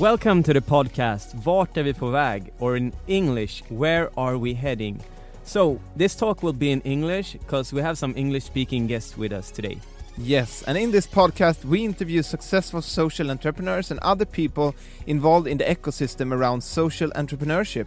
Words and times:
Welcome 0.00 0.42
to 0.44 0.52
the 0.54 0.60
podcast 0.60 1.34
Vart 1.34 1.76
är 1.76 1.82
vi 1.82 1.94
på 1.94 2.10
väg? 2.10 2.52
or 2.58 2.76
in 2.76 2.92
English 3.06 3.62
Where 3.68 4.08
are 4.16 4.38
we 4.38 4.54
heading? 4.54 5.02
So, 5.44 5.78
this 5.96 6.16
talk 6.16 6.42
will 6.42 6.54
be 6.54 6.72
in 6.72 6.80
English 6.80 7.32
because 7.32 7.76
we 7.76 7.82
have 7.82 7.98
some 7.98 8.14
English 8.16 8.44
speaking 8.44 8.86
guests 8.86 9.18
with 9.18 9.32
us 9.32 9.50
today. 9.50 9.78
Yes, 10.16 10.64
and 10.66 10.78
in 10.78 10.90
this 10.90 11.06
podcast, 11.06 11.64
we 11.66 11.84
interview 11.84 12.22
successful 12.22 12.80
social 12.82 13.30
entrepreneurs 13.30 13.90
and 13.90 14.00
other 14.00 14.24
people 14.24 14.74
involved 15.06 15.46
in 15.46 15.58
the 15.58 15.64
ecosystem 15.64 16.32
around 16.32 16.62
social 16.62 17.10
entrepreneurship. 17.10 17.86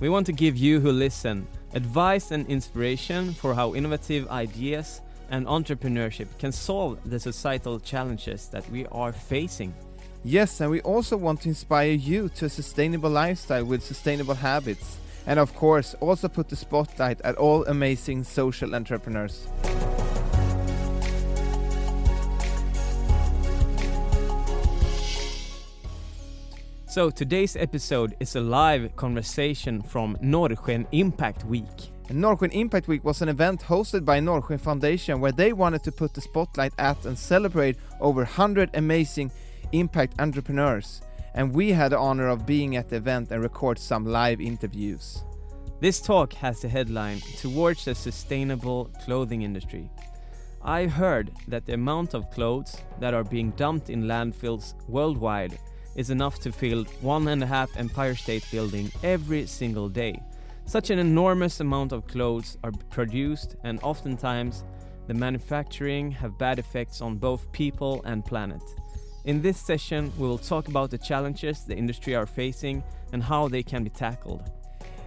We 0.00 0.08
want 0.08 0.26
to 0.26 0.32
give 0.32 0.56
you 0.56 0.80
who 0.80 0.90
listen 0.90 1.46
advice 1.74 2.34
and 2.34 2.48
inspiration 2.48 3.32
for 3.32 3.54
how 3.54 3.74
innovative 3.74 4.28
ideas 4.28 5.02
and 5.30 5.46
entrepreneurship 5.46 6.26
can 6.38 6.50
solve 6.50 6.98
the 7.04 7.20
societal 7.20 7.78
challenges 7.78 8.48
that 8.48 8.68
we 8.70 8.86
are 8.86 9.12
facing. 9.12 9.72
Yes, 10.26 10.62
and 10.62 10.70
we 10.70 10.80
also 10.80 11.18
want 11.18 11.42
to 11.42 11.50
inspire 11.50 11.92
you 11.92 12.30
to 12.30 12.46
a 12.46 12.48
sustainable 12.48 13.10
lifestyle 13.10 13.66
with 13.66 13.84
sustainable 13.84 14.32
habits. 14.32 14.96
And 15.26 15.38
of 15.38 15.54
course, 15.54 15.94
also 16.00 16.28
put 16.28 16.48
the 16.48 16.56
spotlight 16.56 17.20
at 17.20 17.36
all 17.36 17.66
amazing 17.66 18.24
social 18.24 18.74
entrepreneurs. 18.74 19.46
So, 26.86 27.10
today's 27.10 27.54
episode 27.56 28.16
is 28.18 28.34
a 28.34 28.40
live 28.40 28.96
conversation 28.96 29.82
from 29.82 30.16
Norrsken 30.22 30.86
Impact 30.92 31.44
Week. 31.44 31.90
Norrsken 32.08 32.52
Impact 32.52 32.88
Week 32.88 33.04
was 33.04 33.20
an 33.20 33.28
event 33.28 33.60
hosted 33.62 34.06
by 34.06 34.20
Norrsken 34.20 34.60
Foundation 34.60 35.20
where 35.20 35.32
they 35.32 35.52
wanted 35.52 35.82
to 35.84 35.92
put 35.92 36.14
the 36.14 36.20
spotlight 36.20 36.72
at 36.78 37.04
and 37.04 37.18
celebrate 37.18 37.76
over 38.00 38.22
100 38.22 38.70
amazing 38.74 39.30
impact 39.78 40.20
entrepreneurs. 40.20 41.02
And 41.34 41.52
we 41.52 41.70
had 41.72 41.92
the 41.92 41.98
honor 41.98 42.28
of 42.28 42.46
being 42.46 42.76
at 42.76 42.88
the 42.88 42.96
event 42.96 43.30
and 43.30 43.42
record 43.42 43.78
some 43.78 44.06
live 44.06 44.40
interviews. 44.40 45.24
This 45.80 46.00
talk 46.00 46.32
has 46.34 46.60
the 46.60 46.68
headline 46.68 47.20
Towards 47.38 47.84
the 47.84 47.94
Sustainable 47.94 48.90
Clothing 49.04 49.42
Industry. 49.42 49.90
I 50.62 50.86
heard 50.86 51.32
that 51.48 51.66
the 51.66 51.74
amount 51.74 52.14
of 52.14 52.30
clothes 52.30 52.78
that 53.00 53.12
are 53.12 53.24
being 53.24 53.50
dumped 53.50 53.90
in 53.90 54.04
landfills 54.04 54.74
worldwide 54.88 55.58
is 55.94 56.10
enough 56.10 56.38
to 56.40 56.52
fill 56.52 56.84
one 57.00 57.28
and 57.28 57.42
a 57.42 57.46
half 57.46 57.76
Empire 57.76 58.14
State 58.14 58.46
Building 58.50 58.90
every 59.02 59.46
single 59.46 59.88
day. 59.88 60.22
Such 60.66 60.90
an 60.90 60.98
enormous 60.98 61.60
amount 61.60 61.92
of 61.92 62.06
clothes 62.06 62.56
are 62.64 62.72
produced, 62.90 63.56
and 63.64 63.78
oftentimes 63.82 64.64
the 65.06 65.14
manufacturing 65.14 66.10
have 66.12 66.38
bad 66.38 66.58
effects 66.58 67.02
on 67.02 67.16
both 67.18 67.52
people 67.52 68.02
and 68.04 68.24
planet. 68.24 68.62
In 69.24 69.40
this 69.40 69.58
session, 69.58 70.12
we 70.18 70.28
will 70.28 70.36
talk 70.36 70.68
about 70.68 70.90
the 70.90 70.98
challenges 70.98 71.64
the 71.64 71.74
industry 71.74 72.14
are 72.14 72.26
facing 72.26 72.84
and 73.12 73.22
how 73.22 73.48
they 73.48 73.62
can 73.62 73.82
be 73.82 73.88
tackled. 73.88 74.50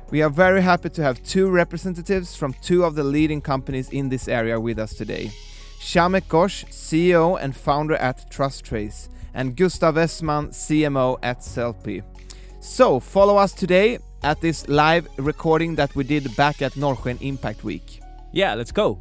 We 0.10 0.24
are 0.24 0.30
very 0.30 0.62
happy 0.62 0.90
to 0.90 1.04
have 1.04 1.22
two 1.22 1.52
representatives 1.52 2.36
from 2.36 2.54
two 2.54 2.84
of 2.84 2.96
the 2.96 3.04
leading 3.04 3.42
companies 3.42 3.90
in 3.90 4.10
this 4.10 4.28
area 4.28 4.60
with 4.60 4.80
us 4.80 4.96
today. 4.96 5.32
Shamek 5.80 6.24
Ghosh, 6.24 6.66
CEO 6.70 7.38
and 7.40 7.56
founder 7.56 7.96
at 7.98 8.32
TrustTrace, 8.32 9.10
and 9.36 9.56
Gustav 9.56 9.96
Westman, 9.96 10.48
CMO 10.48 11.20
at 11.22 11.42
Sellpy. 11.42 12.02
So, 12.60 13.00
follow 13.00 13.38
us 13.38 13.54
today 13.54 14.00
at 14.24 14.42
this 14.42 14.68
live 14.68 15.08
recording 15.18 15.76
that 15.76 15.96
we 15.96 16.04
did 16.04 16.36
back 16.36 16.64
at 16.64 16.72
Norrsken 16.74 17.22
Impact 17.22 17.64
Week. 17.64 18.02
Yeah, 18.32 18.56
let's 18.56 18.72
go. 18.72 19.00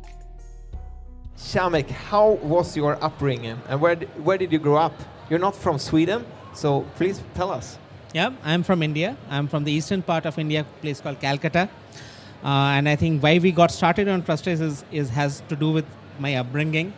Shamek, 1.36 1.90
how 1.90 2.30
was 2.42 2.76
your 2.76 3.02
upbringing 3.04 3.60
and 3.68 3.80
where, 3.80 3.96
where 3.96 4.38
did 4.38 4.52
you 4.52 4.58
grow 4.58 4.76
up? 4.76 4.94
You're 5.28 5.38
not 5.38 5.54
from 5.54 5.78
Sweden, 5.78 6.24
so 6.54 6.86
please 6.96 7.22
tell 7.34 7.50
us. 7.50 7.78
Yeah, 8.14 8.30
I'm 8.42 8.62
from 8.62 8.82
India. 8.82 9.16
I'm 9.28 9.46
from 9.46 9.64
the 9.64 9.72
eastern 9.72 10.00
part 10.00 10.24
of 10.24 10.38
India, 10.38 10.64
place 10.80 11.00
called 11.00 11.20
Calcutta. 11.20 11.68
Uh, 12.42 12.48
and 12.76 12.88
I 12.88 12.96
think 12.96 13.22
why 13.22 13.38
we 13.38 13.52
got 13.52 13.70
started 13.70 14.08
on 14.08 14.22
TrustTrace 14.22 14.60
is, 14.62 14.84
is 14.90 15.10
has 15.10 15.42
to 15.48 15.56
do 15.56 15.72
with 15.72 15.84
my 16.18 16.36
upbringing. 16.36 16.94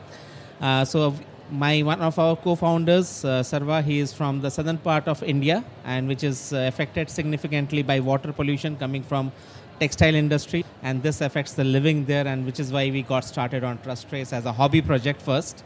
Uh, 0.60 0.84
so 0.84 1.14
my 1.50 1.82
one 1.82 2.00
of 2.00 2.18
our 2.18 2.36
co-founders, 2.36 3.24
uh, 3.24 3.42
Sarva, 3.42 3.82
he 3.82 3.98
is 3.98 4.12
from 4.12 4.40
the 4.40 4.50
southern 4.50 4.78
part 4.78 5.08
of 5.08 5.22
India, 5.22 5.64
and 5.84 6.06
which 6.06 6.22
is 6.22 6.52
uh, 6.52 6.58
affected 6.68 7.10
significantly 7.10 7.82
by 7.82 7.98
water 7.98 8.32
pollution 8.32 8.76
coming 8.76 9.02
from 9.02 9.32
textile 9.80 10.14
industry, 10.14 10.64
and 10.82 11.02
this 11.02 11.20
affects 11.20 11.52
the 11.52 11.64
living 11.64 12.04
there, 12.04 12.26
and 12.26 12.44
which 12.44 12.60
is 12.60 12.72
why 12.72 12.90
we 12.90 13.02
got 13.02 13.24
started 13.24 13.64
on 13.64 13.78
TrustTrace 13.78 14.32
as 14.32 14.44
a 14.44 14.52
hobby 14.52 14.82
project 14.82 15.22
first, 15.22 15.64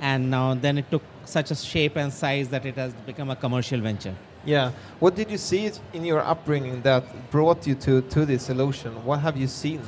and 0.00 0.30
now 0.30 0.54
then 0.54 0.78
it 0.78 0.90
took 0.90 1.02
such 1.24 1.50
a 1.50 1.54
shape 1.54 1.96
and 1.96 2.12
size 2.12 2.48
that 2.48 2.66
it 2.66 2.76
has 2.76 2.92
become 3.06 3.30
a 3.30 3.36
commercial 3.36 3.80
venture. 3.80 4.14
Yeah. 4.44 4.72
What 4.98 5.14
did 5.16 5.30
you 5.30 5.38
see 5.38 5.70
in 5.92 6.04
your 6.04 6.20
upbringing 6.20 6.80
that 6.82 7.30
brought 7.30 7.66
you 7.66 7.74
to, 7.76 8.00
to 8.02 8.24
this 8.24 8.44
solution? 8.44 9.04
What 9.04 9.20
have 9.20 9.36
you 9.36 9.46
seen? 9.46 9.82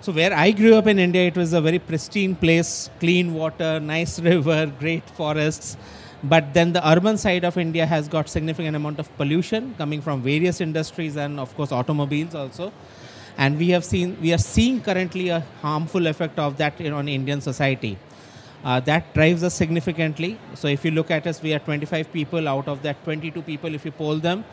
So 0.00 0.12
where 0.12 0.34
I 0.34 0.50
grew 0.50 0.74
up 0.74 0.86
in 0.86 0.98
India, 0.98 1.28
it 1.28 1.36
was 1.36 1.52
a 1.52 1.60
very 1.60 1.78
pristine 1.78 2.34
place, 2.34 2.90
clean 3.00 3.32
water, 3.32 3.80
nice 3.94 4.18
river, 4.18 4.66
great 4.78 5.08
forests. 5.10 5.76
But 6.24 6.54
then 6.54 6.72
the 6.72 6.86
urban 6.88 7.18
side 7.18 7.44
of 7.44 7.58
India 7.58 7.84
has 7.84 8.08
got 8.08 8.30
significant 8.30 8.74
amount 8.74 8.98
of 8.98 9.14
pollution 9.18 9.74
coming 9.76 10.00
from 10.00 10.22
various 10.22 10.60
industries 10.62 11.16
and 11.16 11.38
of 11.38 11.54
course 11.54 11.70
automobiles 11.70 12.34
also. 12.34 12.72
And 13.36 13.58
we 13.58 13.68
have 13.70 13.84
seen, 13.84 14.16
we 14.22 14.32
are 14.32 14.38
seeing 14.38 14.80
currently 14.80 15.28
a 15.28 15.40
harmful 15.60 16.06
effect 16.06 16.38
of 16.38 16.56
that 16.56 16.80
on 16.80 17.08
Indian 17.08 17.42
society. 17.42 17.98
Uh, 18.64 18.80
that 18.80 19.12
drives 19.12 19.42
us 19.42 19.52
significantly. 19.52 20.38
So 20.54 20.68
if 20.68 20.84
you 20.84 20.92
look 20.92 21.10
at 21.10 21.26
us, 21.26 21.42
we 21.42 21.52
are 21.52 21.58
25 21.58 22.10
people. 22.10 22.48
Out 22.48 22.68
of 22.68 22.82
that 22.82 23.04
22 23.04 23.42
people, 23.42 23.74
if 23.74 23.84
you 23.84 23.90
poll 23.90 24.16
them, 24.16 24.44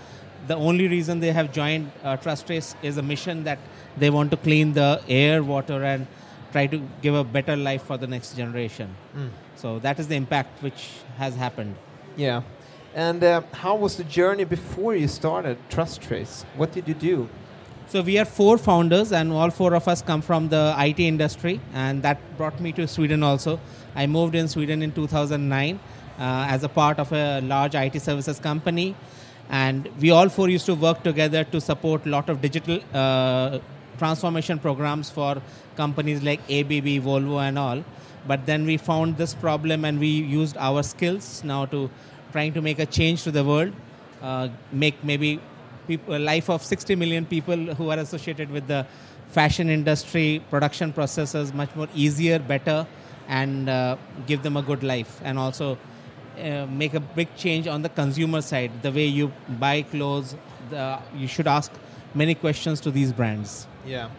the 0.48 0.56
only 0.56 0.90
reason 0.90 1.22
they 1.22 1.32
have 1.32 1.54
joined 1.54 1.90
uh, 2.04 2.18
TrustTrace 2.18 2.76
is 2.84 2.98
a 2.98 3.02
mission 3.02 3.46
that 3.46 3.60
they 3.98 4.10
want 4.10 4.32
to 4.32 4.38
clean 4.38 4.74
the 4.74 5.02
air, 5.08 5.42
water, 5.42 5.84
and 5.86 6.08
try 6.52 6.68
to 6.68 6.82
give 7.02 7.16
a 7.16 7.24
better 7.24 7.56
life 7.56 7.84
for 7.84 7.98
the 7.98 8.08
next 8.08 8.36
generation. 8.36 8.96
Mm. 9.16 9.30
So 9.56 9.80
that 9.80 10.00
is 10.00 10.08
the 10.08 10.16
impact 10.16 10.62
which 10.62 10.90
has 11.18 11.36
happened. 11.36 11.76
Yeah. 12.16 12.42
And 12.94 13.24
uh, 13.24 13.42
how 13.54 13.76
was 13.76 13.96
the 13.96 14.04
journey 14.04 14.44
before 14.44 14.96
you 14.96 15.08
started 15.08 15.58
TrustTrace? 15.70 16.44
What 16.58 16.74
did 16.74 16.88
you 16.88 16.94
do? 16.94 17.30
So 17.88 18.02
we 18.02 18.18
are 18.18 18.26
four 18.26 18.58
founders, 18.58 19.12
and 19.12 19.34
all 19.34 19.50
four 19.50 19.74
of 19.74 19.88
us 19.88 20.02
come 20.02 20.22
from 20.22 20.48
the 20.48 20.74
IT 20.78 21.00
industry, 21.00 21.60
and 21.74 22.02
that 22.04 22.20
brought 22.38 22.60
me 22.62 22.72
to 22.74 22.88
Sweden 22.88 23.22
also. 23.22 23.60
I 23.96 24.08
moved 24.08 24.34
in 24.34 24.48
Sweden 24.48 24.82
in 24.82 24.94
2009 24.94 25.78
uh, 26.18 26.46
as 26.50 26.64
a 26.64 26.70
part 26.70 27.00
of 27.00 27.12
a 27.12 27.42
large 27.42 27.76
IT 27.76 28.02
services 28.02 28.40
company, 28.40 28.96
and 29.50 29.90
we 30.00 30.10
all 30.10 30.30
four 30.30 30.48
used 30.48 30.66
to 30.68 30.76
work 30.76 31.04
together 31.04 31.44
to 31.44 31.60
support 31.60 32.06
a 32.06 32.10
lot 32.10 32.30
of 32.30 32.42
digital 32.42 32.80
uh, 32.94 33.60
transformation 33.98 34.58
programs 34.58 35.10
for 35.10 35.42
companies 35.84 36.24
like 36.30 36.40
ABB, 36.60 36.90
Volvo, 37.08 37.38
and 37.48 37.58
all. 37.66 37.84
But 38.32 38.46
then 38.46 38.66
we 38.72 38.78
found 38.78 39.18
this 39.18 39.34
problem, 39.46 39.86
and 39.86 40.00
we 40.00 40.12
used 40.40 40.58
our 40.70 40.84
skills 40.84 41.44
now 41.44 41.62
to 41.76 41.90
trying 42.32 42.54
to 42.58 42.62
make 42.68 42.80
a 42.88 42.90
change 42.98 43.24
to 43.28 43.32
the 43.38 43.44
world, 43.52 43.74
uh, 44.22 44.50
make 44.72 45.04
maybe 45.12 45.32
people, 45.88 46.20
life 46.32 46.50
of 46.50 46.64
60 46.64 46.96
million 47.04 47.26
people 47.26 47.74
who 47.80 47.90
are 47.90 48.00
associated 48.06 48.52
with 48.58 48.68
the 48.74 48.86
fashion 49.38 49.70
industry 49.70 50.28
production 50.50 50.94
processes 50.94 51.54
much 51.62 51.76
more 51.76 51.90
easier, 52.06 52.40
better, 52.54 52.80
and 53.28 53.70
uh, 53.70 53.98
give 54.28 54.44
them 54.44 54.58
a 54.58 54.66
good 54.72 54.84
life. 54.94 55.20
And 55.24 55.40
also 55.40 55.78
uh, 56.40 56.66
make 56.82 56.94
a 56.94 57.00
big 57.00 57.36
change 57.36 57.68
on 57.68 57.82
the 57.82 57.90
consumer 58.02 58.42
side. 58.42 58.72
The 58.88 58.92
way 58.92 59.06
you 59.06 59.32
buy 59.66 59.82
clothes 59.94 60.36
the, 60.70 61.00
you 61.16 61.28
should 61.28 61.48
ask 61.48 61.72
many 62.14 62.36
questions 62.36 62.82
to 62.82 62.92
these 62.92 63.12
brands. 63.22 63.68
Yeah 63.86 64.10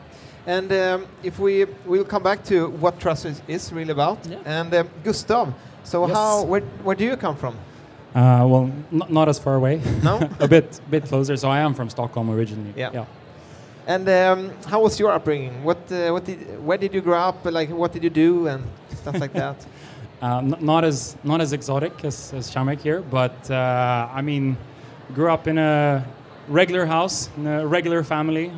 and 0.47 0.73
um, 0.73 1.07
if 1.23 1.39
we 1.39 1.65
we'll 1.87 2.05
come 2.05 2.23
back 2.23 2.45
to 2.45 2.69
what 2.69 2.99
trust 2.99 3.25
is, 3.25 3.43
is 3.49 3.73
really 3.73 3.93
about 3.93 4.19
yeah. 4.27 4.39
and 4.45 4.75
um, 4.75 4.89
gustav 5.05 5.55
so 5.85 6.07
yes. 6.07 6.17
how 6.17 6.43
where, 6.45 6.61
where 6.83 6.97
do 6.97 7.05
you 7.05 7.17
come 7.17 7.37
from 7.37 7.57
uh, 8.15 8.45
well, 8.47 8.71
not 8.91 9.29
as 9.29 9.39
far 9.39 9.55
away. 9.55 9.81
No, 10.03 10.29
a 10.41 10.47
bit, 10.47 10.81
bit 10.91 11.05
closer. 11.07 11.35
So 11.37 11.49
I 11.49 11.61
am 11.61 11.73
from 11.73 11.89
Stockholm 11.89 12.31
originally. 12.31 12.75
Yeah. 12.77 12.91
yeah. 12.93 13.05
And 13.87 14.09
um, 14.09 14.53
how 14.67 14.83
was 14.83 15.01
your 15.01 15.11
upbringing? 15.11 15.65
What, 15.65 15.91
uh, 15.91 16.11
what 16.11 16.25
did, 16.25 16.63
where 16.65 16.79
did 16.79 16.93
you 16.95 17.01
grow 17.01 17.19
up? 17.19 17.45
Like, 17.45 17.71
what 17.71 17.93
did 17.93 18.05
you 18.05 18.11
do 18.11 18.49
and 18.49 18.65
stuff 18.97 19.19
like 19.21 19.33
that? 19.33 19.57
Uh, 20.23 20.41
not 20.41 20.85
as 20.85 21.17
not 21.25 21.41
as 21.41 21.53
exotic 21.53 22.05
as, 22.05 22.33
as 22.33 22.49
Shamek 22.49 22.81
here, 22.81 23.03
but 23.03 23.51
uh, 23.51 24.09
I 24.15 24.23
mean, 24.23 24.57
grew 25.13 25.29
up 25.29 25.49
in 25.49 25.59
a 25.59 26.07
regular 26.47 26.87
house, 26.87 27.29
in 27.37 27.45
a 27.49 27.67
regular 27.67 28.05
family. 28.05 28.53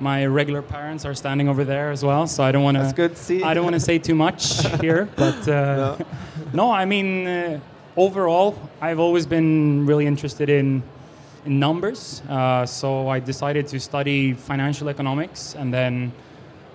My 0.00 0.26
regular 0.26 0.62
parents 0.62 1.04
are 1.04 1.14
standing 1.14 1.48
over 1.48 1.64
there 1.64 1.90
as 1.90 2.04
well, 2.04 2.26
so 2.26 2.42
I 2.42 2.52
don't 2.52 2.64
want 2.64 2.76
That's 2.76 2.90
to. 2.90 2.96
good 2.96 3.16
to 3.16 3.22
see. 3.22 3.42
I 3.42 3.54
don't 3.54 3.64
want 3.64 3.74
to 3.74 3.80
say 3.80 3.98
too 3.98 4.14
much 4.14 4.66
here, 4.80 5.08
but 5.16 5.48
uh, 5.48 5.96
no. 6.52 6.70
I 6.70 6.84
mean, 6.84 7.26
uh, 7.26 7.60
overall, 7.96 8.58
I've 8.80 8.98
always 8.98 9.26
been 9.26 9.86
really 9.86 10.06
interested 10.06 10.48
in 10.50 10.82
in 11.46 11.58
numbers. 11.58 12.22
Uh, 12.28 12.66
so 12.66 13.08
I 13.08 13.20
decided 13.20 13.68
to 13.68 13.78
study 13.78 14.32
financial 14.32 14.88
economics, 14.88 15.54
and 15.54 15.72
then 15.72 16.12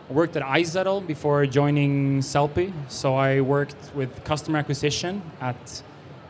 worked 0.10 0.36
at 0.36 0.44
iZettle 0.44 1.06
before 1.06 1.46
joining 1.46 2.20
Sellpy. 2.22 2.74
So 2.88 3.16
I 3.16 3.42
worked 3.42 3.94
with 3.96 4.24
customer 4.24 4.60
acquisition 4.60 5.22
at 5.42 5.84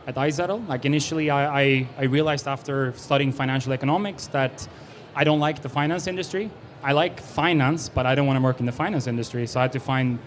at 0.06 0.16
iZettle. 0.16 0.66
Like 0.68 0.84
initially, 0.84 1.30
I, 1.30 1.62
I, 1.62 1.88
I 1.98 2.04
realized 2.04 2.46
after 2.48 2.92
studying 2.96 3.32
financial 3.32 3.72
economics 3.72 4.26
that 4.28 4.68
I 5.14 5.24
don't 5.24 5.40
like 5.40 5.62
the 5.62 5.68
finance 5.68 6.06
industry. 6.06 6.50
I 6.82 6.92
like 6.92 7.20
finance, 7.20 7.88
but 7.88 8.06
I 8.06 8.14
don't 8.14 8.26
want 8.26 8.38
to 8.38 8.42
work 8.42 8.60
in 8.60 8.66
the 8.66 8.72
finance 8.72 9.06
industry. 9.06 9.46
So 9.46 9.60
I 9.60 9.64
had 9.64 9.72
to 9.72 9.80
find 9.80 10.18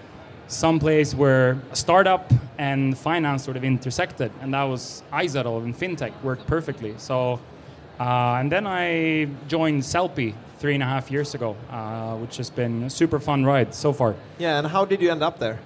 some 0.47 0.79
place 0.79 1.15
where 1.15 1.57
a 1.71 1.75
startup 1.75 2.31
and 2.57 2.97
finance 2.97 3.43
sort 3.43 3.57
of 3.57 3.63
intersected, 3.63 4.31
and 4.41 4.53
that 4.53 4.63
was 4.63 5.03
iZettle 5.11 5.63
and 5.63 5.75
fintech 5.75 6.11
worked 6.21 6.45
perfectly. 6.45 6.93
So, 6.97 7.39
uh, 7.99 8.35
and 8.39 8.51
then 8.51 8.67
I 8.67 9.29
joined 9.47 9.81
Sellpy 9.81 10.35
three 10.59 10.75
and 10.75 10.83
a 10.83 10.85
half 10.85 11.09
years 11.09 11.33
ago, 11.33 11.55
uh, 11.71 12.15
which 12.17 12.37
has 12.37 12.49
been 12.49 12.83
a 12.83 12.89
super 12.89 13.19
fun 13.19 13.45
ride 13.45 13.73
so 13.73 13.91
far. 13.91 14.15
Yeah, 14.37 14.59
and 14.59 14.67
how 14.67 14.85
did 14.85 15.01
you 15.01 15.11
end 15.11 15.23
up 15.23 15.39
there? 15.39 15.59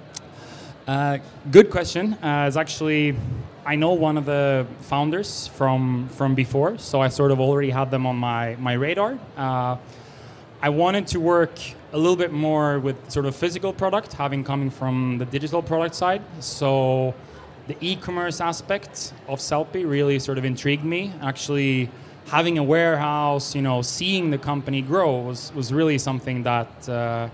Uh, 0.87 1.17
good 1.51 1.69
question. 1.69 2.13
Uh, 2.13 2.45
it's 2.47 2.55
actually 2.55 3.13
I 3.65 3.75
know 3.75 3.91
one 3.91 4.17
of 4.17 4.25
the 4.25 4.65
founders 4.79 5.47
from 5.47 6.07
from 6.09 6.33
before, 6.33 6.77
so 6.77 7.01
I 7.01 7.09
sort 7.09 7.31
of 7.31 7.41
already 7.41 7.71
had 7.71 7.91
them 7.91 8.05
on 8.05 8.15
my 8.15 8.55
my 8.55 8.73
radar. 8.73 9.19
I 10.59 10.69
wanted 10.69 11.05
to 11.07 11.19
work 11.19 11.51
a 11.93 11.97
little 11.97 12.15
bit 12.15 12.31
more 12.31 12.79
with 12.79 13.11
sort 13.11 13.27
of 13.27 13.35
physical 13.35 13.71
product, 13.71 14.13
having 14.13 14.43
coming 14.43 14.71
from 14.71 15.19
the 15.19 15.25
digital 15.25 15.61
product 15.61 15.93
side. 15.93 16.23
So 16.39 17.13
the 17.67 17.77
e-commerce 17.79 18.41
aspect 18.41 19.13
of 19.27 19.37
Sellpy 19.37 19.87
really 19.87 20.17
sort 20.17 20.39
of 20.39 20.45
intrigued 20.45 20.83
me. 20.83 21.13
Actually, 21.21 21.91
having 22.25 22.57
a 22.57 22.63
warehouse, 22.63 23.53
you 23.53 23.61
know, 23.61 23.83
seeing 23.83 24.31
the 24.31 24.39
company 24.39 24.81
grow 24.81 25.19
was 25.19 25.51
was 25.53 25.71
really 25.71 25.99
something 25.99 26.41
that 26.41 26.89
uh, 26.89 27.29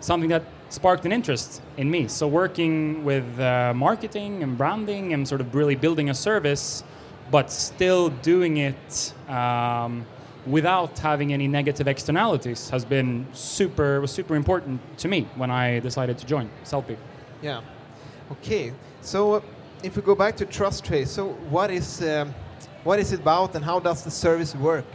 something 0.00 0.30
that 0.30 0.42
sparked 0.70 1.04
an 1.04 1.12
interest 1.12 1.62
in 1.76 1.88
me. 1.88 2.08
So 2.08 2.26
working 2.26 3.04
with 3.04 3.38
uh, 3.38 3.74
marketing 3.76 4.42
and 4.42 4.58
branding 4.58 5.12
and 5.12 5.26
sort 5.26 5.40
of 5.40 5.54
really 5.54 5.76
building 5.76 6.10
a 6.10 6.14
service, 6.14 6.82
but 7.30 7.52
still 7.52 8.08
doing 8.08 8.56
it 8.56 9.14
um, 9.28 10.04
without 10.46 10.98
having 10.98 11.32
any 11.32 11.48
negative 11.48 11.86
externalities 11.88 12.70
has 12.70 12.84
been 12.84 13.26
super 13.32 14.00
was 14.00 14.10
super 14.10 14.36
important 14.36 14.80
to 14.98 15.08
me 15.08 15.28
when 15.36 15.50
I 15.50 15.80
decided 15.80 16.18
to 16.18 16.26
join 16.26 16.48
Sellpy. 16.64 16.96
Yeah. 17.42 17.60
Okay. 18.32 18.72
So 19.02 19.34
uh, 19.34 19.40
if 19.82 19.96
we 19.96 20.02
go 20.02 20.14
back 20.14 20.36
to 20.36 20.46
Trust 20.46 20.84
Trace, 20.84 21.10
so 21.10 21.28
what 21.50 21.70
is 21.70 22.02
um, 22.02 22.34
what 22.84 22.98
is 22.98 23.12
it 23.12 23.20
about, 23.20 23.54
and 23.54 23.64
how 23.64 23.78
does 23.78 24.02
the 24.04 24.10
service 24.10 24.54
work? 24.54 24.86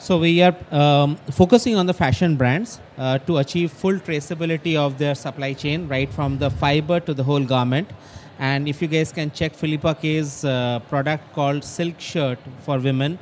So 0.00 0.18
we 0.18 0.42
are 0.42 0.54
um, 0.70 1.16
focusing 1.30 1.74
on 1.74 1.86
the 1.86 1.94
fashion 1.94 2.36
brands 2.36 2.80
uh, 2.96 3.18
to 3.18 3.38
achieve 3.38 3.72
full 3.72 3.94
traceability 3.94 4.76
of 4.76 4.96
their 4.96 5.14
supply 5.14 5.54
chain, 5.54 5.88
right 5.88 6.10
from 6.12 6.38
the 6.38 6.50
fiber 6.50 7.00
to 7.00 7.14
the 7.14 7.24
whole 7.24 7.44
garment. 7.44 7.90
And 8.38 8.68
if 8.68 8.80
you 8.80 8.86
guys 8.86 9.10
can 9.10 9.32
check 9.32 9.54
Philippa 9.54 9.96
K's 9.96 10.44
uh, 10.44 10.78
product 10.88 11.32
called 11.32 11.64
Silk 11.64 11.98
Shirt 11.98 12.38
for 12.62 12.78
women, 12.78 13.18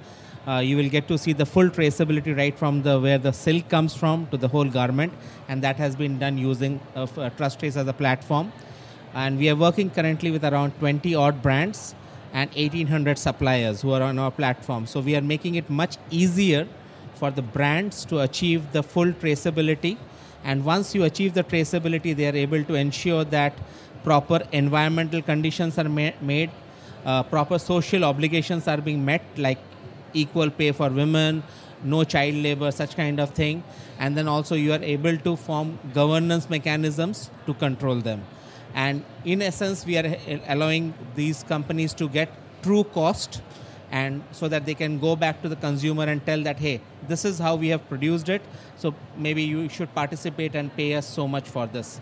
uh, 0.46 0.58
you 0.58 0.76
will 0.76 0.88
get 0.88 1.08
to 1.08 1.18
see 1.18 1.32
the 1.32 1.46
full 1.46 1.68
traceability 1.68 2.36
right 2.36 2.56
from 2.56 2.82
the 2.82 2.98
where 3.00 3.18
the 3.18 3.32
silk 3.32 3.68
comes 3.68 3.94
from 3.94 4.26
to 4.28 4.36
the 4.36 4.48
whole 4.48 4.64
garment, 4.64 5.12
and 5.48 5.62
that 5.62 5.76
has 5.76 5.96
been 5.96 6.18
done 6.18 6.38
using 6.38 6.80
uh, 6.94 7.06
Trust 7.30 7.58
Trace 7.58 7.76
as 7.76 7.88
a 7.88 7.92
platform. 7.92 8.52
And 9.14 9.38
we 9.38 9.48
are 9.48 9.56
working 9.56 9.90
currently 9.90 10.30
with 10.30 10.44
around 10.44 10.78
20 10.78 11.14
odd 11.14 11.42
brands 11.42 11.94
and 12.32 12.50
1800 12.50 13.18
suppliers 13.18 13.80
who 13.80 13.92
are 13.92 14.02
on 14.02 14.18
our 14.18 14.30
platform. 14.30 14.86
So 14.86 15.00
we 15.00 15.16
are 15.16 15.22
making 15.22 15.54
it 15.54 15.70
much 15.70 15.96
easier 16.10 16.68
for 17.14 17.30
the 17.30 17.42
brands 17.42 18.04
to 18.06 18.20
achieve 18.20 18.72
the 18.72 18.82
full 18.82 19.12
traceability. 19.12 19.96
And 20.44 20.64
once 20.64 20.94
you 20.94 21.04
achieve 21.04 21.34
the 21.34 21.42
traceability, 21.42 22.14
they 22.14 22.28
are 22.28 22.36
able 22.36 22.62
to 22.64 22.74
ensure 22.74 23.24
that 23.24 23.54
proper 24.04 24.42
environmental 24.52 25.22
conditions 25.22 25.78
are 25.78 25.88
ma- 25.88 26.10
made, 26.20 26.50
uh, 27.04 27.22
proper 27.22 27.58
social 27.58 28.04
obligations 28.04 28.68
are 28.68 28.80
being 28.80 29.04
met, 29.04 29.22
like 29.36 29.58
equal 30.22 30.50
pay 30.50 30.72
for 30.72 30.88
women, 30.88 31.42
no 31.84 32.04
child 32.04 32.34
labor, 32.34 32.70
such 32.70 32.96
kind 32.96 33.20
of 33.20 33.30
thing. 33.30 33.62
And 33.98 34.16
then 34.16 34.28
also 34.28 34.54
you 34.54 34.72
are 34.72 34.82
able 34.82 35.16
to 35.18 35.36
form 35.36 35.78
governance 35.94 36.48
mechanisms 36.50 37.30
to 37.46 37.54
control 37.54 38.00
them. 38.00 38.24
And 38.74 39.04
in 39.24 39.42
essence, 39.42 39.86
we 39.86 39.96
are 39.96 40.16
allowing 40.48 40.94
these 41.14 41.42
companies 41.44 41.94
to 41.94 42.08
get 42.08 42.30
true 42.62 42.84
cost 42.84 43.40
and 43.90 44.22
so 44.32 44.48
that 44.48 44.66
they 44.66 44.74
can 44.74 44.98
go 44.98 45.14
back 45.14 45.42
to 45.42 45.48
the 45.48 45.56
consumer 45.56 46.04
and 46.04 46.24
tell 46.26 46.42
that 46.42 46.58
hey 46.58 46.80
this 47.08 47.24
is 47.24 47.38
how 47.38 47.54
we 47.54 47.68
have 47.68 47.88
produced 47.88 48.28
it 48.28 48.42
so 48.76 48.94
maybe 49.16 49.42
you 49.42 49.68
should 49.68 49.92
participate 49.94 50.54
and 50.54 50.74
pay 50.76 50.94
us 50.94 51.06
so 51.06 51.28
much 51.28 51.48
for 51.48 51.66
this 51.66 52.00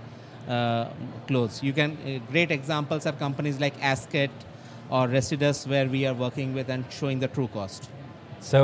uh, 0.49 0.89
clothes 1.27 1.63
you 1.63 1.73
can 1.73 1.97
uh, 2.07 2.19
great 2.31 2.51
examples 2.51 3.07
are 3.07 3.13
companies 3.13 3.61
like 3.61 3.79
asket 3.81 4.31
or 4.89 5.07
residus 5.09 5.67
where 5.67 5.87
we 5.87 6.07
are 6.07 6.15
working 6.15 6.55
with 6.55 6.71
and 6.71 6.85
showing 6.91 7.21
the 7.21 7.29
true 7.29 7.49
cost 7.49 7.91
so 8.51 8.61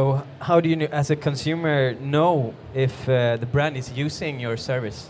how 0.49 0.61
do 0.61 0.69
you 0.69 0.89
as 1.03 1.11
a 1.11 1.17
consumer 1.17 1.95
know 2.15 2.55
if 2.75 2.95
uh, 3.09 3.37
the 3.43 3.47
brand 3.55 3.77
is 3.83 3.93
using 4.07 4.39
your 4.39 4.57
service 4.57 5.01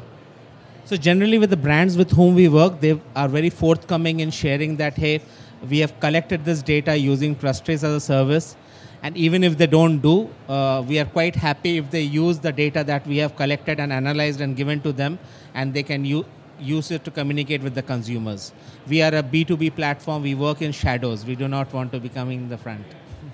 so 0.91 0.97
generally, 0.97 1.39
with 1.39 1.51
the 1.51 1.57
brands 1.57 1.97
with 1.97 2.11
whom 2.11 2.35
we 2.35 2.49
work, 2.49 2.81
they 2.81 3.01
are 3.15 3.29
very 3.29 3.49
forthcoming 3.49 4.19
in 4.19 4.33
sharing 4.33 4.77
that 4.79 4.97
hey, 4.97 5.21
we 5.69 5.79
have 5.79 6.01
collected 6.01 6.45
this 6.45 6.63
data 6.63 6.97
using 6.97 7.37
TrustTrace 7.37 7.85
as 7.85 7.95
a 7.95 8.01
service, 8.01 8.57
and 9.01 9.17
even 9.17 9.45
if 9.45 9.57
they 9.57 9.69
don't 9.69 10.01
do, 10.01 10.29
uh, 10.49 10.83
we 10.85 10.99
are 10.99 11.05
quite 11.05 11.37
happy 11.37 11.79
if 11.79 11.93
they 11.93 12.01
use 12.01 12.41
the 12.41 12.51
data 12.51 12.83
that 12.83 13.07
we 13.07 13.19
have 13.19 13.37
collected 13.37 13.79
and 13.79 13.93
analyzed 13.93 14.41
and 14.41 14.57
given 14.57 14.81
to 14.81 14.91
them, 14.91 15.21
and 15.55 15.73
they 15.73 15.85
can 15.85 16.05
u- 16.05 16.27
use 16.59 16.91
it 16.91 17.05
to 17.05 17.13
communicate 17.13 17.63
with 17.63 17.77
the 17.77 17.83
consumers. 17.83 18.53
We 18.89 19.01
are 19.01 19.15
a 19.15 19.23
B2B 19.23 19.77
platform. 19.77 20.25
We 20.25 20.35
work 20.35 20.61
in 20.61 20.73
shadows. 20.73 21.25
We 21.25 21.37
do 21.37 21.47
not 21.47 21.73
want 21.73 21.93
to 21.93 22.01
be 22.01 22.09
coming 22.09 22.41
in 22.41 22.49
the 22.49 22.59
front. 22.59 22.85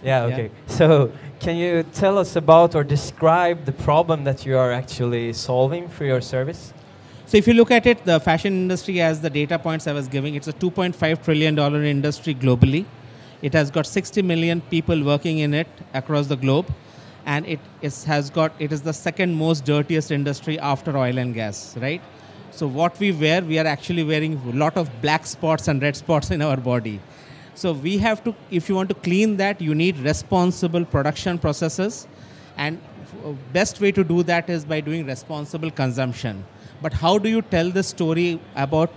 Yeah, 0.03 0.25
okay. 0.25 0.51
Yeah. 0.53 0.75
So, 0.75 1.13
can 1.41 1.57
you 1.57 1.83
tell 1.95 2.19
us 2.19 2.37
about 2.37 2.75
or 2.75 2.85
describe 2.85 3.65
the 3.65 3.73
problem 3.73 4.25
that 4.25 4.47
you 4.47 4.57
are 4.57 4.73
actually 4.73 5.33
solving 5.33 5.89
for 5.89 6.05
your 6.05 6.21
service? 6.21 6.73
So 7.27 7.37
if 7.37 7.49
you 7.49 7.55
look 7.55 7.73
at 7.73 7.87
it, 7.87 8.05
the 8.05 8.21
fashion 8.21 8.53
industry, 8.53 9.01
as 9.01 9.21
the 9.21 9.29
data 9.29 9.59
points 9.59 9.89
I 9.89 9.93
was 9.93 10.07
giving, 10.07 10.37
it's 10.37 10.47
a 10.47 10.53
2.5 10.53 11.25
trillion 11.25 11.57
dollar 11.57 11.83
industry 11.83 12.37
globally. 12.37 12.85
It 13.43 13.53
has 13.53 13.69
got 13.69 13.87
60 13.87 14.23
million 14.23 14.61
people 14.61 15.03
working 15.03 15.41
in 15.41 15.53
it 15.53 15.67
across 15.93 16.29
the 16.29 16.37
globe, 16.37 16.73
and 17.27 17.45
it 17.47 17.59
is, 17.83 18.05
has 18.05 18.31
got 18.31 18.53
it 18.61 18.71
is 18.71 18.83
the 18.83 18.93
second 18.93 19.35
most 19.35 19.65
dirtiest 19.65 20.13
industry 20.13 20.57
after 20.61 20.97
oil 20.97 21.19
and 21.19 21.35
gas, 21.35 21.77
right? 21.79 22.01
So 22.53 22.69
what 22.69 22.99
we 23.01 23.11
wear, 23.11 23.43
we 23.43 23.59
are 23.59 23.67
actually 23.67 24.05
wearing 24.05 24.41
a 24.47 24.57
lot 24.57 24.77
of 24.77 24.89
black 25.03 25.27
spots 25.27 25.67
and 25.67 25.83
red 25.83 25.97
spots 25.97 26.31
in 26.31 26.41
our 26.41 26.57
body. 26.57 27.01
So 27.57 27.73
we 27.73 27.97
have 27.99 28.23
to, 28.25 28.35
if 28.51 28.69
you 28.69 28.75
want 28.75 28.91
to 28.91 28.95
clean 28.95 29.39
that, 29.39 29.63
you 29.63 29.75
need 29.75 29.99
responsible 29.99 30.85
production 30.85 31.39
processes, 31.39 32.07
and 32.59 32.79
best 33.55 33.81
way 33.81 33.93
to 33.93 34.05
do 34.05 34.23
that 34.25 34.51
is 34.51 34.67
by 34.67 34.81
doing 34.81 35.07
responsible 35.07 35.71
consumption. 35.71 36.45
But 36.83 36.93
how 36.93 37.17
do 37.17 37.31
you 37.31 37.41
tell 37.41 37.71
the 37.71 37.83
story 37.83 38.39
about 38.55 38.91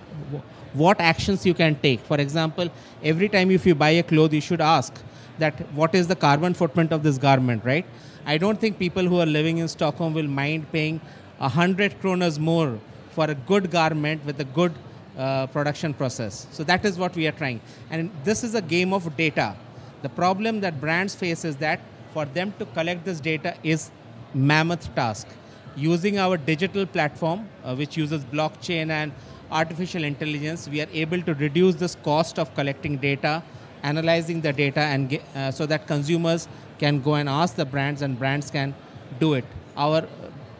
what 0.73 0.99
actions 0.99 1.45
you 1.45 1.53
can 1.53 1.75
take? 1.75 2.01
For 2.01 2.17
example 2.17 2.69
every 3.01 3.29
time 3.29 3.49
if 3.49 3.65
you 3.65 3.75
buy 3.75 3.91
a 3.91 4.03
cloth 4.03 4.33
you 4.33 4.41
should 4.41 4.61
ask 4.61 4.93
that 5.37 5.53
what 5.73 5.95
is 5.95 6.07
the 6.07 6.15
carbon 6.15 6.53
footprint 6.53 6.91
of 6.91 7.01
this 7.01 7.17
garment 7.17 7.63
right? 7.63 7.85
I 8.25 8.37
don't 8.37 8.59
think 8.59 8.77
people 8.77 9.05
who 9.05 9.19
are 9.19 9.25
living 9.25 9.59
in 9.59 9.69
stockholm 9.69 10.13
will 10.13 10.27
mind 10.27 10.69
paying 10.71 10.99
100 11.37 12.01
kronas 12.01 12.37
more 12.37 12.77
for 13.11 13.25
a 13.25 13.35
good 13.35 13.71
garment 13.71 14.25
with 14.25 14.39
a 14.41 14.43
good 14.43 14.73
uh, 15.19 15.47
production 15.47 15.93
process. 15.93 16.47
So 16.51 16.63
that 16.63 16.85
is 16.85 16.97
what 16.97 17.13
we 17.13 17.27
are 17.27 17.33
trying. 17.33 17.59
And 17.89 18.09
this 18.23 18.43
is 18.43 18.55
a 18.55 18.61
game 18.61 18.93
of 18.93 19.15
data. 19.17 19.55
The 20.01 20.09
problem 20.09 20.61
that 20.61 20.79
brands 20.79 21.13
face 21.13 21.43
is 21.43 21.57
that 21.57 21.81
for 22.13 22.25
them 22.25 22.53
to 22.59 22.65
collect 22.67 23.03
this 23.03 23.19
data 23.19 23.55
is 23.63 23.91
mammoth 24.33 24.93
task. 24.95 25.27
Using 25.75 26.17
our 26.17 26.37
digital 26.37 26.85
platform, 26.85 27.49
uh, 27.63 27.75
which 27.75 27.97
uses 27.97 28.23
blockchain 28.23 28.89
and 28.89 29.11
artificial 29.51 30.03
intelligence, 30.03 30.69
we 30.69 30.81
are 30.81 30.87
able 30.93 31.21
to 31.21 31.33
reduce 31.33 31.75
this 31.75 31.95
cost 31.95 32.39
of 32.39 32.53
collecting 32.55 32.97
data, 32.97 33.43
analyzing 33.83 34.41
the 34.41 34.53
data, 34.53 34.79
and 34.79 35.09
get, 35.09 35.23
uh, 35.35 35.51
so 35.51 35.65
that 35.65 35.87
consumers 35.87 36.47
can 36.79 37.01
go 37.01 37.15
and 37.15 37.27
ask 37.27 37.55
the 37.55 37.65
brands, 37.65 38.01
and 38.01 38.17
brands 38.17 38.49
can 38.49 38.73
do 39.19 39.33
it. 39.33 39.45
Our 39.75 40.07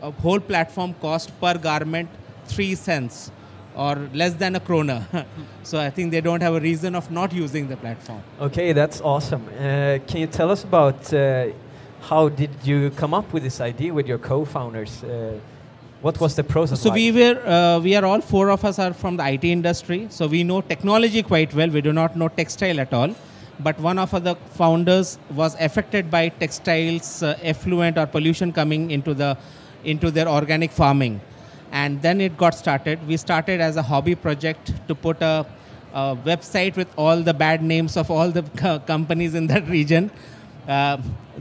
uh, 0.01 0.11
whole 0.11 0.39
platform 0.39 0.95
cost 0.95 1.31
per 1.39 1.57
garment 1.57 2.09
three 2.45 2.75
cents 2.75 3.31
or 3.75 3.95
less 4.13 4.33
than 4.33 4.55
a 4.55 4.59
krona. 4.59 5.25
so 5.63 5.79
I 5.79 5.89
think 5.89 6.11
they 6.11 6.21
don't 6.21 6.41
have 6.41 6.55
a 6.55 6.59
reason 6.59 6.95
of 6.95 7.09
not 7.11 7.33
using 7.33 7.67
the 7.67 7.77
platform. 7.77 8.21
Okay, 8.39 8.73
that's 8.73 9.01
awesome. 9.01 9.47
Uh, 9.47 9.99
can 10.07 10.21
you 10.21 10.27
tell 10.27 10.51
us 10.51 10.63
about 10.63 11.13
uh, 11.13 11.47
how 12.01 12.29
did 12.29 12.51
you 12.63 12.89
come 12.91 13.13
up 13.13 13.31
with 13.33 13.43
this 13.43 13.61
idea 13.61 13.93
with 13.93 14.07
your 14.07 14.17
co-founders? 14.17 15.03
Uh, 15.03 15.39
what 16.01 16.19
was 16.19 16.35
the 16.35 16.43
process? 16.43 16.81
So 16.81 16.89
like? 16.89 16.95
we 16.95 17.11
were, 17.11 17.45
uh, 17.45 17.79
we 17.79 17.95
are 17.95 18.05
all 18.05 18.21
four 18.21 18.49
of 18.49 18.63
us 18.63 18.79
are 18.79 18.93
from 18.93 19.17
the 19.17 19.27
IT 19.27 19.43
industry. 19.43 20.07
So 20.09 20.27
we 20.27 20.43
know 20.43 20.61
technology 20.61 21.23
quite 21.23 21.53
well. 21.53 21.69
We 21.69 21.81
do 21.81 21.91
not 21.91 22.15
know 22.15 22.29
textile 22.29 22.79
at 22.79 22.93
all. 22.93 23.13
But 23.61 23.77
one 23.79 23.99
of 23.99 24.11
the 24.23 24.35
founders 24.51 25.19
was 25.31 25.55
affected 25.59 26.09
by 26.09 26.29
textiles 26.29 27.21
uh, 27.21 27.37
effluent 27.41 27.97
or 27.97 28.05
pollution 28.05 28.53
coming 28.53 28.91
into 28.91 29.13
the 29.13 29.37
into 29.83 30.11
their 30.11 30.27
organic 30.27 30.71
farming, 30.71 31.21
and 31.71 32.01
then 32.01 32.21
it 32.21 32.37
got 32.37 32.55
started. 32.55 33.05
We 33.07 33.17
started 33.17 33.61
as 33.61 33.75
a 33.75 33.81
hobby 33.81 34.15
project 34.15 34.73
to 34.87 34.95
put 34.95 35.21
a, 35.21 35.45
a 35.93 36.15
website 36.25 36.75
with 36.75 36.87
all 36.97 37.21
the 37.21 37.33
bad 37.33 37.63
names 37.63 37.97
of 37.97 38.09
all 38.11 38.31
the 38.31 38.43
co- 38.43 38.79
companies 38.87 39.35
in 39.35 39.47
that 39.47 39.67
region. 39.67 40.11
Uh, 40.67 40.97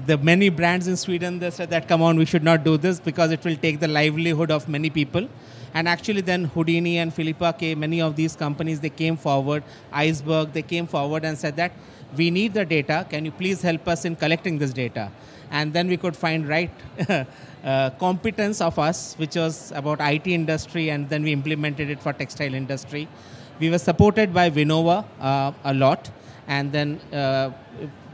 the 0.07 0.17
many 0.19 0.49
brands 0.49 0.87
in 0.89 0.97
Sweden 0.97 1.39
they 1.39 1.51
said 1.51 1.69
that 1.71 1.89
come 1.89 2.01
on 2.01 2.17
we 2.17 2.25
should 2.25 2.43
not 2.45 2.65
do 2.65 2.77
this 2.77 3.01
because 3.01 3.31
it 3.31 3.45
will 3.45 3.57
take 3.57 3.81
the 3.81 3.89
livelihood 3.89 4.51
of 4.51 4.69
many 4.69 4.89
people 4.89 5.29
and 5.75 5.89
actually 5.89 6.21
then 6.21 6.45
Houdini 6.45 6.99
and 6.99 7.13
Philippa 7.13 7.53
K 7.59 7.75
many 7.75 8.01
of 8.01 8.17
these 8.17 8.37
companies 8.37 8.81
they 8.81 8.89
came 8.91 9.17
forward 9.17 9.65
Iceberg 9.93 10.53
they 10.53 10.63
came 10.63 10.87
forward 10.87 11.25
and 11.25 11.37
said 11.37 11.57
that 11.57 11.73
we 12.17 12.31
need 12.31 12.55
the 12.55 12.65
data. 12.65 13.07
Can 13.09 13.25
you 13.25 13.31
please 13.31 13.63
help 13.63 13.87
us 13.89 14.05
in 14.05 14.17
collecting 14.17 14.59
this 14.59 14.73
data? 14.73 15.11
And 15.51 15.73
then 15.73 15.89
we 15.89 15.97
could 15.97 16.17
find 16.17 16.49
right 16.49 16.71
uh, 17.65 17.91
competence 17.99 18.61
of 18.61 18.79
us 18.79 19.15
which 19.19 19.37
was 19.37 19.73
about 19.73 20.01
IT 20.01 20.27
industry 20.27 20.91
and 20.91 21.09
then 21.09 21.23
we 21.23 21.33
implemented 21.33 21.91
it 21.91 22.01
for 22.01 22.13
textile 22.13 22.55
industry. 22.55 23.09
We 23.59 23.71
were 23.71 23.79
supported 23.79 24.33
by 24.33 24.51
Vinnova 24.51 25.05
uh, 25.21 25.53
a 25.65 25.75
lot. 25.75 26.11
And 26.47 26.73
then 26.73 27.01
uh, 27.13 27.51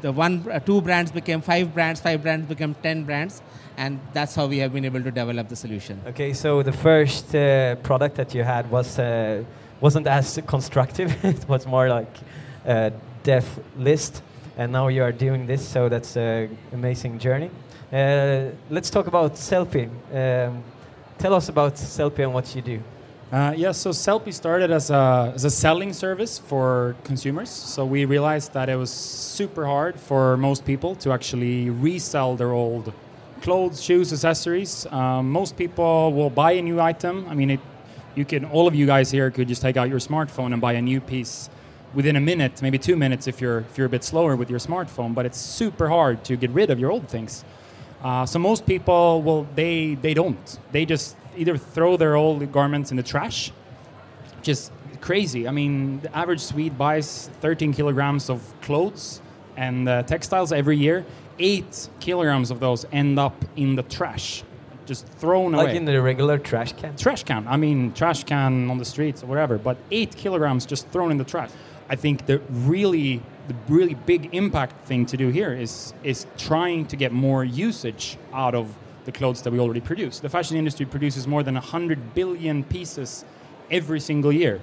the 0.01 0.13
one 0.13 0.47
uh, 0.51 0.59
two 0.59 0.81
brands 0.81 1.13
became 1.13 1.41
five 1.41 1.73
brands 1.73 2.01
five 2.01 2.23
brands 2.23 2.47
became 2.47 2.75
10 2.83 3.05
brands 3.05 3.43
and 3.77 4.01
that's 4.13 4.35
how 4.35 4.47
we 4.47 4.59
have 4.59 4.73
been 4.73 4.85
able 4.85 5.03
to 5.03 5.11
develop 5.11 5.49
the 5.49 5.57
solution. 5.57 6.01
Okay, 6.07 6.33
so 6.33 6.63
the 6.63 6.73
first 6.73 7.35
uh, 7.35 7.77
product 7.77 8.17
that 8.17 8.35
you 8.35 8.43
had 8.43 8.71
was 8.71 8.99
uh, 8.99 9.43
wasn't 9.81 10.07
as 10.07 10.39
constructive. 10.47 11.25
it 11.25 11.49
was 11.49 11.67
more 11.67 11.89
like 11.89 12.15
dev 13.25 13.45
list, 13.77 14.23
and 14.57 14.71
now 14.71 14.87
you 14.89 15.03
are 15.03 15.11
doing 15.11 15.47
this. 15.47 15.67
So 15.67 15.89
that's 15.89 16.17
an 16.17 16.57
amazing 16.73 17.19
journey. 17.19 17.51
Uh, 17.93 18.51
let's 18.71 18.91
talk 18.91 19.09
about 19.09 19.35
Sellpy. 19.35 19.89
Um, 20.13 20.63
tell 21.19 21.35
us 21.35 21.49
about 21.49 21.75
Sellpy 21.75 22.21
and 22.21 22.33
what 22.33 22.55
you 22.55 22.63
do. 22.63 22.81
Uh, 23.33 23.53
yeah, 23.57 23.73
so 23.73 23.91
Sellpy 23.91 24.33
started 24.33 24.71
as 24.71 24.91
a, 24.91 25.33
as 25.35 25.45
a 25.45 25.51
selling 25.51 25.93
service 25.93 26.39
for 26.39 26.95
consumers. 27.03 27.51
So 27.51 27.85
we 27.85 28.05
realized 28.05 28.53
that 28.53 28.69
it 28.69 28.77
was 28.77 28.91
super 28.91 29.67
hard 29.67 29.99
for 29.99 30.37
most 30.37 30.65
people 30.65 30.95
to 30.97 31.11
actually 31.13 31.71
resell 31.71 32.37
their 32.37 32.53
old 32.53 32.93
clothes, 33.41 33.83
shoes, 33.83 34.13
accessories. 34.13 34.87
Um, 34.87 35.33
most 35.33 35.57
people 35.57 36.13
will 36.13 36.31
buy 36.31 36.53
a 36.53 36.63
new 36.63 36.81
item. 36.81 37.27
I 37.29 37.35
mean, 37.35 37.51
it, 37.51 37.61
you 38.15 38.25
can 38.25 38.45
all 38.45 38.69
of 38.69 38.75
you 38.75 38.87
guys 38.87 39.11
here 39.11 39.31
could 39.31 39.49
just 39.49 39.63
take 39.63 39.77
out 39.77 39.89
your 39.89 39.99
smartphone 39.99 40.53
and 40.53 40.61
buy 40.61 40.75
a 40.75 40.83
new 40.83 41.01
piece 41.01 41.51
within 41.95 42.17
a 42.17 42.21
minute, 42.21 42.61
maybe 42.63 42.79
two 42.79 42.97
minutes 42.97 43.27
if 43.27 43.41
you're 43.41 43.61
if 43.61 43.79
you're 43.79 43.87
a 43.87 43.91
bit 43.91 44.05
slower 44.05 44.37
with 44.37 44.51
your 44.51 44.59
smartphone. 44.59 45.15
But 45.15 45.27
it's 45.27 45.39
super 45.39 45.89
hard 45.89 46.25
to 46.25 46.37
get 46.37 46.51
rid 46.51 46.71
of 46.71 46.79
your 46.79 46.91
old 46.91 47.09
things. 47.09 47.45
Uh, 48.03 48.27
so 48.27 48.39
most 48.39 48.67
people, 48.67 49.23
well, 49.23 49.47
they 49.55 49.95
they 49.95 50.15
don't. 50.15 50.59
They 50.73 50.85
just 50.85 51.17
either 51.37 51.57
throw 51.57 51.97
their 51.97 52.17
old 52.17 52.53
garments 52.53 52.91
in 52.91 52.97
the 52.97 53.03
trash, 53.03 53.51
just 54.43 54.73
crazy. 55.01 55.47
I 55.47 55.51
mean, 55.51 56.01
the 56.01 56.17
average 56.17 56.41
Swede 56.41 56.77
buys 56.79 57.31
13 57.41 57.73
kilograms 57.73 58.31
of 58.31 58.41
clothes 58.63 59.21
and 59.57 59.89
uh, 59.89 60.03
textiles 60.03 60.53
every 60.53 60.77
year. 60.77 61.05
Eight 61.39 61.89
kilograms 62.01 62.51
of 62.51 62.61
those 62.61 62.87
end 62.93 63.19
up 63.19 63.45
in 63.57 63.75
the 63.75 63.83
trash, 63.83 64.45
just 64.87 65.07
thrown 65.07 65.53
Like 65.53 65.61
away. 65.61 65.67
Like 65.73 65.77
in 65.77 65.85
the 65.85 66.01
regular 66.01 66.39
trash 66.39 66.73
can. 66.73 66.97
trash 66.97 67.25
can. 67.25 67.47
I 67.49 67.57
mean, 67.57 67.93
trash 67.93 68.25
can 68.25 68.71
on 68.71 68.79
the 68.79 68.85
streets 68.85 69.23
or 69.23 69.27
whatever. 69.27 69.59
But 69.59 69.77
eight 69.91 70.15
kilograms 70.17 70.65
just 70.65 70.89
thrown 70.89 71.11
in 71.11 71.19
the 71.19 71.25
trash. 71.25 71.51
I 71.89 71.97
think 71.97 72.27
the 72.27 72.39
really, 72.51 73.23
the 73.49 73.55
really 73.69 73.95
big 73.95 74.35
impact 74.35 74.87
thing 74.87 75.07
to 75.07 75.17
do 75.17 75.29
here 75.29 75.53
is 75.53 75.93
is 76.03 76.27
trying 76.39 76.87
to 76.87 76.97
get 76.97 77.13
more 77.13 77.45
usage 77.45 78.17
out 78.33 78.55
of 78.55 78.75
the 79.05 79.13
clothes 79.13 79.43
that 79.43 79.53
we 79.53 79.59
already 79.59 79.81
produce. 79.81 80.21
The 80.21 80.29
fashion 80.29 80.57
industry 80.57 80.87
produces 80.87 81.27
more 81.27 81.43
than 81.43 81.55
100 81.55 82.15
billion 82.15 82.65
pieces 82.65 83.25
every 83.71 84.01
single 84.01 84.33
year. 84.33 84.61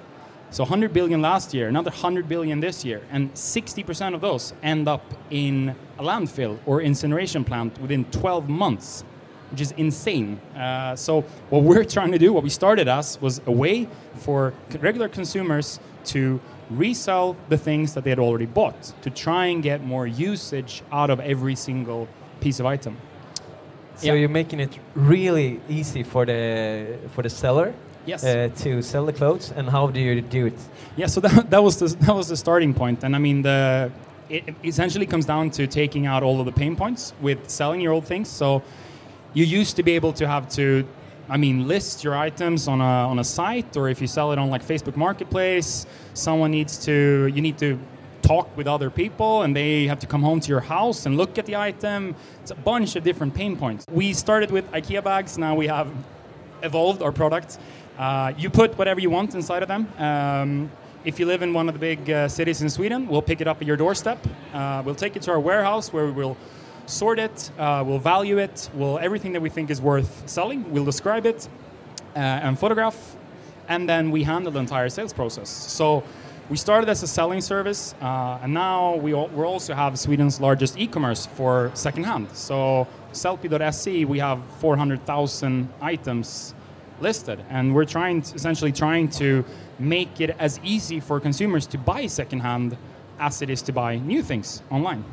So 0.50 0.63
100 0.63 0.92
billion 0.92 1.22
last 1.22 1.54
year, 1.54 1.70
another 1.70 1.92
100 1.92 2.28
billion 2.28 2.60
this 2.60 2.84
year, 2.84 3.01
and 3.10 3.34
60% 3.34 4.13
of 4.13 4.20
those 4.20 4.54
end 4.62 4.88
up 4.90 5.01
in 5.30 5.74
a 5.98 6.04
landfill 6.04 6.60
or 6.66 6.82
incineration 6.82 7.46
plant 7.46 7.80
within 7.80 8.04
12 8.06 8.50
months, 8.50 9.06
which 9.51 9.62
is 9.62 9.72
insane. 9.78 10.42
Uh, 10.56 10.94
so 10.96 11.22
what 11.50 11.63
we're 11.63 11.84
trying 11.98 12.12
to 12.12 12.20
do, 12.20 12.34
what 12.34 12.44
we 12.44 12.50
started 12.50 12.90
as, 12.90 13.22
was 13.22 13.40
a 13.46 13.51
way 13.51 13.88
for 14.16 14.54
regular 14.80 15.08
consumers 15.08 15.80
to 16.04 16.42
resell 16.78 17.36
the 17.50 17.58
things 17.58 17.94
that 17.94 18.04
they 18.04 18.10
had 18.10 18.20
already 18.20 18.46
bought, 18.46 18.94
to 19.01 19.10
try 19.10 19.46
and 19.48 19.63
get 19.63 19.84
more 19.84 20.08
usage 20.08 20.82
out 20.92 21.10
of 21.10 21.20
every 21.20 21.56
single 21.56 22.08
piece 22.40 22.60
of 22.60 22.66
item. 22.66 22.96
So 23.96 24.08
Yeah. 24.08 24.13
you're 24.13 24.30
making 24.30 24.60
it 24.60 24.80
really 24.96 25.60
easy 25.70 26.04
for 26.04 26.25
the 26.25 26.98
for 27.16 27.22
the 27.24 27.30
seller 27.30 27.74
Yes. 28.06 28.24
uh, 28.24 28.50
to 28.63 28.82
sell 28.82 29.06
the 29.06 29.13
clothes. 29.13 29.51
And 29.56 29.70
how 29.70 29.88
do 29.92 30.00
you 30.00 30.22
do 30.22 30.46
it? 30.48 30.60
Yeah, 30.98 31.08
so 31.08 31.22
that, 31.28 31.50
that 31.50 31.63
was 31.63 31.78
the 31.78 31.88
that 32.06 32.16
was 32.16 32.28
the 32.28 32.36
starting 32.38 32.74
point, 32.74 33.04
and 33.04 33.16
I 33.16 33.20
mean 33.20 33.42
the 33.44 33.92
it 34.30 34.44
it 34.48 34.56
essentially 34.63 35.06
comes 35.06 35.25
down 35.25 35.50
to 35.51 35.68
taking 35.68 36.08
out 36.08 36.24
all 36.24 36.40
of 36.40 36.46
the 36.46 36.51
pain 36.51 36.75
points 36.75 37.13
with 37.22 37.38
selling 37.50 37.82
your 37.82 37.94
old 37.94 38.06
things. 38.06 38.30
So 38.30 38.62
you 39.34 39.46
used 39.62 39.75
to 39.75 39.84
be 39.84 39.92
able 39.96 40.13
to 40.13 40.28
have 40.28 40.48
to, 40.56 40.84
I 41.30 41.38
mean, 41.38 41.68
list 41.68 42.04
your 42.04 42.16
items 42.16 42.68
on 42.68 42.82
a 42.82 42.84
on 42.84 43.20
a 43.20 43.24
site, 43.24 43.78
or 43.78 43.90
if 43.90 44.01
you 44.01 44.08
sell 44.08 44.32
it 44.32 44.40
on 44.40 44.50
like 44.50 44.63
Facebook 44.63 44.96
Marketplace, 44.96 45.86
someone 46.13 46.51
needs 46.51 46.78
to 46.86 47.32
you 47.34 47.42
need 47.42 47.58
to 47.60 47.80
talk 48.22 48.56
with 48.56 48.68
other 48.68 48.90
people 48.90 49.42
and 49.42 49.56
they 49.56 49.88
have 49.88 50.00
to 50.00 50.08
come 50.08 50.22
home 50.22 50.40
to 50.40 50.50
your 50.50 50.60
house 50.60 51.06
and 51.06 51.18
look 51.18 51.38
at 51.38 51.46
the 51.46 51.56
item. 51.56 52.16
It's 52.42 52.51
a 52.51 52.56
bunch 52.56 52.96
of 52.96 53.04
different 53.04 53.34
pain 53.34 53.58
points. 53.58 53.86
We 53.92 54.13
started 54.13 54.51
with 54.51 54.70
IKEA 54.72 55.04
bags. 55.04 55.38
Now 55.38 55.56
we 55.56 55.68
have 55.68 55.92
evolved 56.62 57.01
our 57.01 57.12
product. 57.12 57.58
Uh, 57.98 58.34
you 58.38 58.50
put 58.50 58.78
whatever 58.78 59.00
you 59.00 59.10
want 59.10 59.36
inside 59.36 59.63
of 59.63 59.68
them. 59.68 59.88
Um, 59.98 60.72
if 61.04 61.20
you 61.20 61.25
live 61.25 61.42
in 61.42 61.51
one 61.54 61.68
of 61.68 61.74
the 61.74 61.80
big 61.80 62.10
uh, 62.10 62.28
cities 62.28 62.62
in 62.62 62.70
Sweden, 62.70 63.08
we'll 63.08 63.24
pick 63.24 63.42
it 63.42 63.48
up 63.48 63.60
at 63.62 63.68
your 63.68 63.78
doorstep. 63.78 64.20
Uh, 64.54 64.84
we'll 64.86 64.96
take 64.96 65.16
it 65.16 65.24
to 65.24 65.32
our 65.32 65.40
warehouse 65.40 65.92
where 65.92 66.06
we 66.06 66.12
will 66.12 66.38
sort 66.91 67.19
it, 67.19 67.51
uh, 67.57 67.83
we'll 67.86 68.00
value 68.00 68.38
it, 68.38 68.69
we'll 68.74 69.00
everything 69.00 69.31
that 69.33 69.41
we 69.41 69.50
think 69.50 69.69
is 69.69 69.81
worth 69.81 70.24
selling, 70.29 70.69
we'll 70.71 70.86
describe 70.86 71.25
it 71.25 71.48
uh, 72.15 72.19
and 72.19 72.60
photograph, 72.60 73.15
and 73.67 73.88
then 73.88 74.12
we 74.12 74.24
handle 74.24 74.51
the 74.51 74.60
entire 74.60 74.89
sales 74.89 75.13
process. 75.13 75.50
So 75.50 76.03
we 76.50 76.57
started 76.57 76.89
as 76.89 77.01
a 77.01 77.07
selling 77.07 77.39
service, 77.39 77.95
uh, 78.01 78.39
and 78.43 78.53
now 78.53 78.95
we, 78.95 79.13
al- 79.13 79.29
we 79.29 79.43
also 79.43 79.74
have 79.74 79.98
Sweden's 79.98 80.41
largest 80.41 80.77
e-commerce 80.77 81.25
for 81.25 81.71
secondhand. 81.74 82.27
So 82.33 82.88
Sellpy.se, 83.13 84.05
we 84.05 84.19
have 84.19 84.43
400,000 84.60 85.69
items 85.81 86.53
listed, 87.00 87.43
and 87.50 87.74
we're 87.74 87.86
trying 87.86 88.21
to, 88.21 88.36
essentially 88.36 88.71
trying 88.74 89.07
to 89.10 89.45
make 89.79 90.19
it 90.19 90.36
as 90.39 90.60
easy 90.63 91.00
for 91.00 91.19
consumers 91.19 91.65
to 91.67 91.77
buy 91.77 92.05
secondhand 92.07 92.77
as 93.19 93.41
it 93.41 93.50
is 93.50 93.62
to 93.62 93.71
buy 93.71 93.98
new 93.98 94.21
things 94.21 94.62
online. 94.69 95.05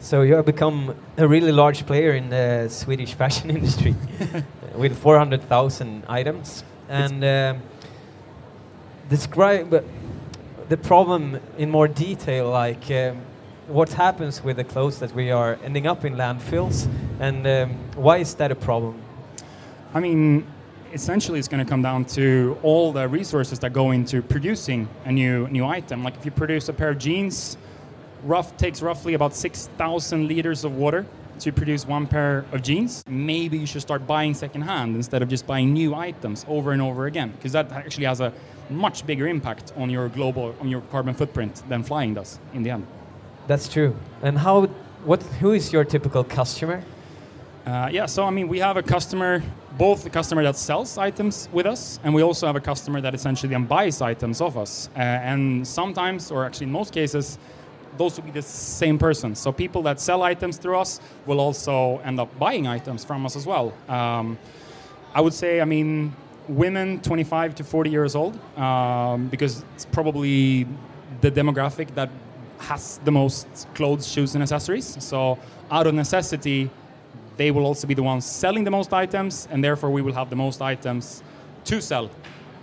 So 0.00 0.22
you 0.22 0.34
have 0.34 0.44
become 0.44 0.94
a 1.16 1.26
really 1.26 1.52
large 1.52 1.86
player 1.86 2.12
in 2.12 2.28
the 2.28 2.68
Swedish 2.68 3.14
fashion 3.14 3.50
industry 3.58 3.94
with 4.76 4.96
400,000 4.98 6.04
items. 6.08 6.64
And 6.88 7.24
um, 7.24 7.62
describe 9.08 9.84
the 10.68 10.76
problem 10.76 11.40
in 11.58 11.70
more 11.70 11.88
detail, 11.88 12.50
like 12.50 12.90
um, 12.90 13.22
what 13.68 13.92
happens 13.92 14.44
with 14.44 14.56
the 14.56 14.64
clothes 14.64 14.98
that 14.98 15.12
we 15.12 15.30
are 15.30 15.58
ending 15.64 15.86
up 15.86 16.04
in 16.04 16.14
landfills, 16.14 16.88
and 17.18 17.46
um, 17.46 17.70
why 17.94 18.18
is 18.18 18.34
that 18.34 18.52
a 18.52 18.54
problem? 18.54 19.00
I 19.94 20.00
mean, 20.00 20.46
essentially, 20.92 21.38
it's 21.38 21.48
going 21.48 21.64
to 21.64 21.68
come 21.68 21.82
down 21.82 22.04
to 22.16 22.58
all 22.62 22.92
the 22.92 23.08
resources 23.08 23.58
that 23.60 23.72
go 23.72 23.90
into 23.90 24.22
producing 24.22 24.88
a 25.04 25.12
new 25.12 25.48
new 25.48 25.64
item. 25.64 26.04
Like 26.04 26.16
if 26.16 26.24
you 26.24 26.30
produce 26.30 26.68
a 26.68 26.72
pair 26.72 26.90
of 26.90 26.98
jeans, 26.98 27.56
rough 28.24 28.56
takes 28.56 28.82
roughly 28.82 29.14
about 29.14 29.34
six 29.34 29.68
thousand 29.78 30.28
liters 30.28 30.64
of 30.64 30.76
water 30.76 31.04
to 31.38 31.52
produce 31.52 31.86
one 31.86 32.06
pair 32.06 32.44
of 32.52 32.62
jeans. 32.62 33.04
Maybe 33.06 33.58
you 33.58 33.66
should 33.66 33.82
start 33.82 34.06
buying 34.06 34.34
secondhand 34.34 34.96
instead 34.96 35.22
of 35.22 35.28
just 35.28 35.46
buying 35.46 35.72
new 35.72 35.94
items 35.94 36.46
over 36.48 36.72
and 36.72 36.80
over 36.80 37.06
again, 37.06 37.30
because 37.32 37.52
that 37.52 37.70
actually 37.72 38.06
has 38.06 38.20
a 38.20 38.32
much 38.70 39.06
bigger 39.06 39.28
impact 39.28 39.72
on 39.76 39.90
your 39.90 40.08
global 40.08 40.54
on 40.60 40.68
your 40.68 40.80
carbon 40.90 41.14
footprint 41.14 41.62
than 41.68 41.82
flying 41.82 42.14
does 42.14 42.38
in 42.54 42.62
the 42.62 42.70
end. 42.70 42.86
That's 43.46 43.68
true. 43.68 43.94
And 44.22 44.38
how? 44.38 44.66
What? 45.04 45.22
Who 45.40 45.52
is 45.52 45.72
your 45.72 45.84
typical 45.84 46.24
customer? 46.24 46.82
Uh, 47.66 47.88
yeah, 47.92 48.06
so 48.06 48.24
I 48.24 48.30
mean, 48.30 48.48
we 48.48 48.60
have 48.60 48.76
a 48.76 48.82
customer, 48.82 49.42
both 49.76 50.04
the 50.04 50.10
customer 50.10 50.42
that 50.44 50.56
sells 50.56 50.96
items 50.98 51.48
with 51.52 51.66
us, 51.66 51.98
and 52.04 52.14
we 52.14 52.22
also 52.22 52.46
have 52.46 52.54
a 52.54 52.60
customer 52.60 53.00
that 53.00 53.12
essentially 53.12 53.50
then 53.50 53.64
buys 53.64 54.00
items 54.00 54.40
of 54.40 54.56
us. 54.56 54.88
Uh, 54.96 55.00
and 55.00 55.66
sometimes, 55.66 56.30
or 56.30 56.44
actually 56.44 56.66
in 56.66 56.72
most 56.72 56.92
cases, 56.92 57.38
those 57.98 58.16
will 58.16 58.24
be 58.24 58.30
the 58.30 58.42
same 58.42 58.98
persons. 58.98 59.38
So 59.38 59.52
people 59.52 59.82
that 59.82 60.00
sell 60.00 60.22
items 60.22 60.56
through 60.56 60.78
us 60.78 61.00
will 61.26 61.40
also 61.40 61.98
end 61.98 62.20
up 62.20 62.36
buying 62.38 62.66
items 62.66 63.04
from 63.04 63.24
us 63.26 63.36
as 63.36 63.46
well. 63.46 63.72
Um, 63.88 64.38
I 65.14 65.20
would 65.20 65.34
say, 65.34 65.60
I 65.60 65.64
mean, 65.64 66.14
women 66.48 67.00
25 67.00 67.54
to 67.56 67.64
40 67.64 67.90
years 67.90 68.14
old, 68.14 68.38
um, 68.58 69.28
because 69.28 69.64
it's 69.74 69.84
probably 69.86 70.66
the 71.20 71.30
demographic 71.30 71.94
that 71.94 72.10
has 72.58 72.98
the 73.04 73.10
most 73.12 73.46
clothes, 73.74 74.06
shoes, 74.06 74.34
and 74.34 74.42
accessories. 74.42 75.02
So 75.02 75.38
out 75.70 75.86
of 75.86 75.94
necessity, 75.94 76.70
they 77.36 77.50
will 77.50 77.66
also 77.66 77.86
be 77.86 77.94
the 77.94 78.02
ones 78.02 78.24
selling 78.24 78.64
the 78.64 78.70
most 78.70 78.92
items, 78.92 79.48
and 79.50 79.62
therefore 79.62 79.90
we 79.90 80.02
will 80.02 80.14
have 80.14 80.30
the 80.30 80.36
most 80.36 80.62
items 80.62 81.22
to 81.64 81.80
sell 81.80 82.10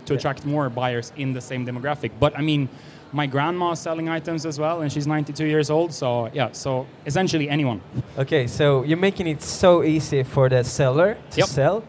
to 0.05 0.15
attract 0.15 0.45
more 0.45 0.69
buyers 0.69 1.13
in 1.15 1.33
the 1.33 1.41
same 1.41 1.65
demographic. 1.65 2.11
But 2.19 2.37
I 2.37 2.41
mean, 2.41 2.69
my 3.13 3.27
grandma 3.27 3.71
is 3.71 3.79
selling 3.79 4.09
items 4.09 4.45
as 4.45 4.59
well, 4.59 4.81
and 4.81 4.91
she's 4.91 5.07
92 5.07 5.45
years 5.45 5.69
old. 5.69 5.93
So 5.93 6.29
yeah, 6.33 6.49
so 6.51 6.85
essentially 7.05 7.49
anyone. 7.49 7.79
Okay, 8.17 8.47
so 8.47 8.83
you're 8.83 8.97
making 8.97 9.27
it 9.27 9.41
so 9.41 9.83
easy 9.83 10.23
for 10.23 10.49
the 10.49 10.63
seller 10.63 11.15
to 11.31 11.37
Yep. 11.39 11.47
sell. 11.47 11.83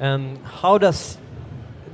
And 0.00 0.38
how 0.62 0.78
does 0.78 1.18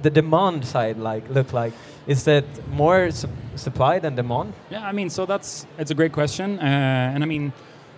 the 0.03 0.11
demand 0.11 0.65
side 0.67 0.99
like 0.99 1.29
look 1.31 1.53
like? 1.53 1.73
Is 2.07 2.25
that 2.25 2.45
more 2.71 3.11
su- 3.11 3.29
supply 3.57 3.99
than 3.99 4.15
demand? 4.15 4.53
Yeah, 4.71 4.87
I 4.87 4.93
mean, 4.93 5.09
so 5.11 5.25
that's 5.27 5.67
it's 5.79 5.91
a 5.91 5.95
great 5.95 6.13
question, 6.13 6.59
uh, 6.59 7.15
and 7.15 7.23
I 7.25 7.27
mean, 7.27 7.53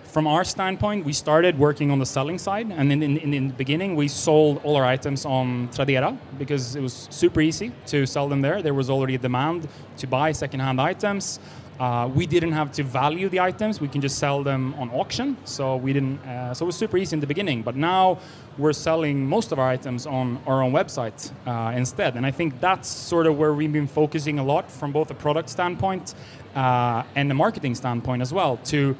from 0.07 0.25
our 0.25 0.43
standpoint, 0.43 1.05
we 1.05 1.13
started 1.13 1.59
working 1.59 1.91
on 1.91 1.99
the 1.99 2.05
selling 2.05 2.37
side, 2.37 2.71
and 2.71 2.91
in, 2.91 3.03
in, 3.03 3.33
in 3.33 3.47
the 3.49 3.53
beginning, 3.53 3.95
we 3.95 4.07
sold 4.07 4.61
all 4.63 4.75
our 4.75 4.85
items 4.85 5.25
on 5.25 5.67
Tradera 5.69 6.17
because 6.39 6.75
it 6.75 6.81
was 6.81 7.07
super 7.11 7.41
easy 7.41 7.71
to 7.87 8.05
sell 8.05 8.29
them 8.29 8.41
there. 8.41 8.61
There 8.61 8.73
was 8.73 8.89
already 8.89 9.15
a 9.15 9.17
demand 9.17 9.67
to 9.97 10.07
buy 10.07 10.31
secondhand 10.31 10.79
items. 10.79 11.39
Uh, 11.79 12.09
we 12.15 12.25
didn't 12.25 12.53
have 12.53 12.71
to 12.71 12.83
value 12.83 13.29
the 13.29 13.39
items; 13.39 13.79
we 13.79 13.87
can 13.87 14.01
just 14.01 14.17
sell 14.17 14.43
them 14.43 14.73
on 14.75 14.89
auction. 14.89 15.37
So 15.43 15.75
we 15.75 15.93
didn't. 15.93 16.19
Uh, 16.25 16.53
so 16.53 16.65
it 16.65 16.67
was 16.67 16.75
super 16.75 16.97
easy 16.97 17.13
in 17.13 17.19
the 17.19 17.27
beginning, 17.27 17.61
but 17.61 17.75
now 17.75 18.17
we're 18.57 18.73
selling 18.73 19.27
most 19.27 19.51
of 19.51 19.59
our 19.59 19.67
items 19.67 20.07
on 20.07 20.41
our 20.47 20.63
own 20.63 20.71
website 20.71 21.31
uh, 21.45 21.77
instead. 21.77 22.15
And 22.15 22.25
I 22.25 22.31
think 22.31 22.59
that's 22.59 22.87
sort 22.87 23.27
of 23.27 23.37
where 23.37 23.53
we've 23.53 23.73
been 23.73 23.87
focusing 23.87 24.39
a 24.39 24.43
lot 24.43 24.71
from 24.71 24.91
both 24.91 25.11
a 25.11 25.13
product 25.13 25.49
standpoint 25.49 26.15
uh, 26.55 27.03
and 27.15 27.29
a 27.29 27.35
marketing 27.35 27.75
standpoint 27.75 28.23
as 28.23 28.33
well. 28.33 28.57
To 28.65 28.95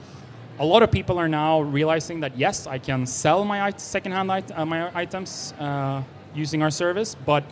a 0.59 0.65
lot 0.65 0.81
of 0.81 0.91
people 0.91 1.19
are 1.19 1.27
now 1.27 1.61
realizing 1.61 2.19
that 2.21 2.37
yes, 2.37 2.65
I 2.65 2.79
can 2.79 3.05
sell 3.05 3.45
my 3.45 3.71
secondhand 3.77 4.31
it- 4.31 4.51
uh, 4.57 4.65
my 4.65 4.89
items 4.95 5.53
uh, 5.59 6.01
using 6.33 6.63
our 6.63 6.71
service, 6.71 7.15
but 7.25 7.43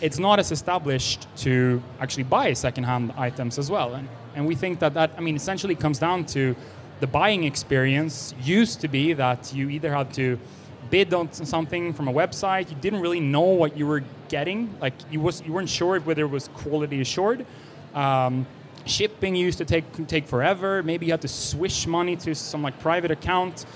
it's 0.00 0.18
not 0.18 0.38
as 0.38 0.50
established 0.52 1.26
to 1.38 1.82
actually 2.00 2.24
buy 2.24 2.52
secondhand 2.52 3.12
items 3.16 3.58
as 3.58 3.70
well. 3.70 3.94
And, 3.94 4.08
and 4.34 4.46
we 4.46 4.54
think 4.54 4.80
that 4.80 4.94
that, 4.94 5.10
I 5.16 5.20
mean, 5.20 5.36
essentially 5.36 5.74
comes 5.74 5.98
down 5.98 6.24
to 6.26 6.54
the 7.00 7.06
buying 7.06 7.44
experience 7.44 8.34
used 8.42 8.80
to 8.80 8.88
be 8.88 9.12
that 9.12 9.52
you 9.54 9.68
either 9.68 9.92
had 9.92 10.12
to 10.14 10.38
bid 10.90 11.14
on 11.14 11.32
something 11.32 11.92
from 11.92 12.08
a 12.08 12.12
website, 12.12 12.70
you 12.70 12.76
didn't 12.80 13.00
really 13.00 13.20
know 13.20 13.42
what 13.42 13.76
you 13.76 13.86
were 13.86 14.02
getting, 14.28 14.74
like 14.80 14.94
you, 15.10 15.20
was, 15.20 15.42
you 15.42 15.52
weren't 15.52 15.68
sure 15.68 16.00
whether 16.00 16.22
it 16.22 16.30
was 16.30 16.48
quality 16.48 17.00
assured. 17.00 17.44
Um, 17.94 18.46
shipping 18.88 19.36
used 19.36 19.58
to 19.58 19.64
take 19.64 19.84
take 20.06 20.26
forever. 20.26 20.82
Maybe 20.82 21.06
you 21.06 21.12
had 21.12 21.22
to 21.22 21.28
swish 21.28 21.86
money 21.86 22.16
to 22.16 22.34
some 22.34 22.62
like 22.62 22.78
private 22.80 23.10
account. 23.10 23.66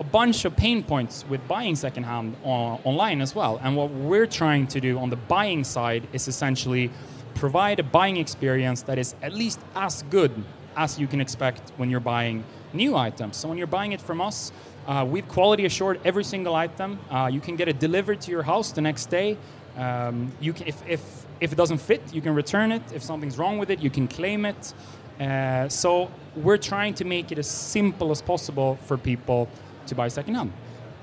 A 0.00 0.04
bunch 0.04 0.44
of 0.44 0.56
pain 0.56 0.82
points 0.82 1.24
with 1.28 1.46
buying 1.46 1.76
secondhand 1.76 2.34
on, 2.42 2.80
online 2.84 3.20
as 3.20 3.34
well. 3.34 3.60
And 3.62 3.76
what 3.76 3.90
we're 3.90 4.26
trying 4.26 4.66
to 4.68 4.80
do 4.80 4.98
on 4.98 5.10
the 5.10 5.16
buying 5.16 5.64
side 5.64 6.08
is 6.12 6.26
essentially 6.28 6.90
provide 7.34 7.78
a 7.78 7.82
buying 7.82 8.16
experience 8.16 8.82
that 8.82 8.98
is 8.98 9.14
at 9.22 9.32
least 9.32 9.60
as 9.76 10.02
good 10.10 10.32
as 10.76 10.98
you 10.98 11.06
can 11.06 11.20
expect 11.20 11.72
when 11.76 11.90
you're 11.90 12.00
buying 12.00 12.42
new 12.72 12.96
items. 12.96 13.36
So 13.36 13.48
when 13.48 13.58
you're 13.58 13.66
buying 13.66 13.92
it 13.92 14.00
from 14.00 14.20
us, 14.20 14.52
uh, 14.86 15.06
we've 15.08 15.28
quality 15.28 15.64
assured 15.66 16.00
every 16.04 16.24
single 16.24 16.54
item. 16.54 16.98
Uh, 17.10 17.30
you 17.32 17.40
can 17.40 17.56
get 17.56 17.68
it 17.68 17.78
delivered 17.78 18.20
to 18.22 18.30
your 18.30 18.42
house 18.42 18.72
the 18.72 18.80
next 18.80 19.06
day. 19.06 19.36
Um, 19.76 20.32
you 20.40 20.52
can, 20.52 20.66
if, 20.66 20.82
if, 20.88 21.21
if 21.42 21.52
it 21.52 21.56
doesn't 21.56 21.78
fit, 21.78 22.02
you 22.14 22.22
can 22.22 22.34
return 22.34 22.70
it. 22.72 22.82
If 22.94 23.02
something's 23.02 23.36
wrong 23.36 23.58
with 23.58 23.70
it, 23.70 23.80
you 23.80 23.90
can 23.90 24.06
claim 24.06 24.46
it. 24.46 24.72
Uh, 25.20 25.68
so 25.68 26.08
we're 26.36 26.56
trying 26.56 26.94
to 26.94 27.04
make 27.04 27.32
it 27.32 27.38
as 27.38 27.48
simple 27.48 28.10
as 28.10 28.22
possible 28.22 28.78
for 28.86 28.96
people 28.96 29.48
to 29.88 29.94
buy 29.94 30.08
secondhand. 30.08 30.52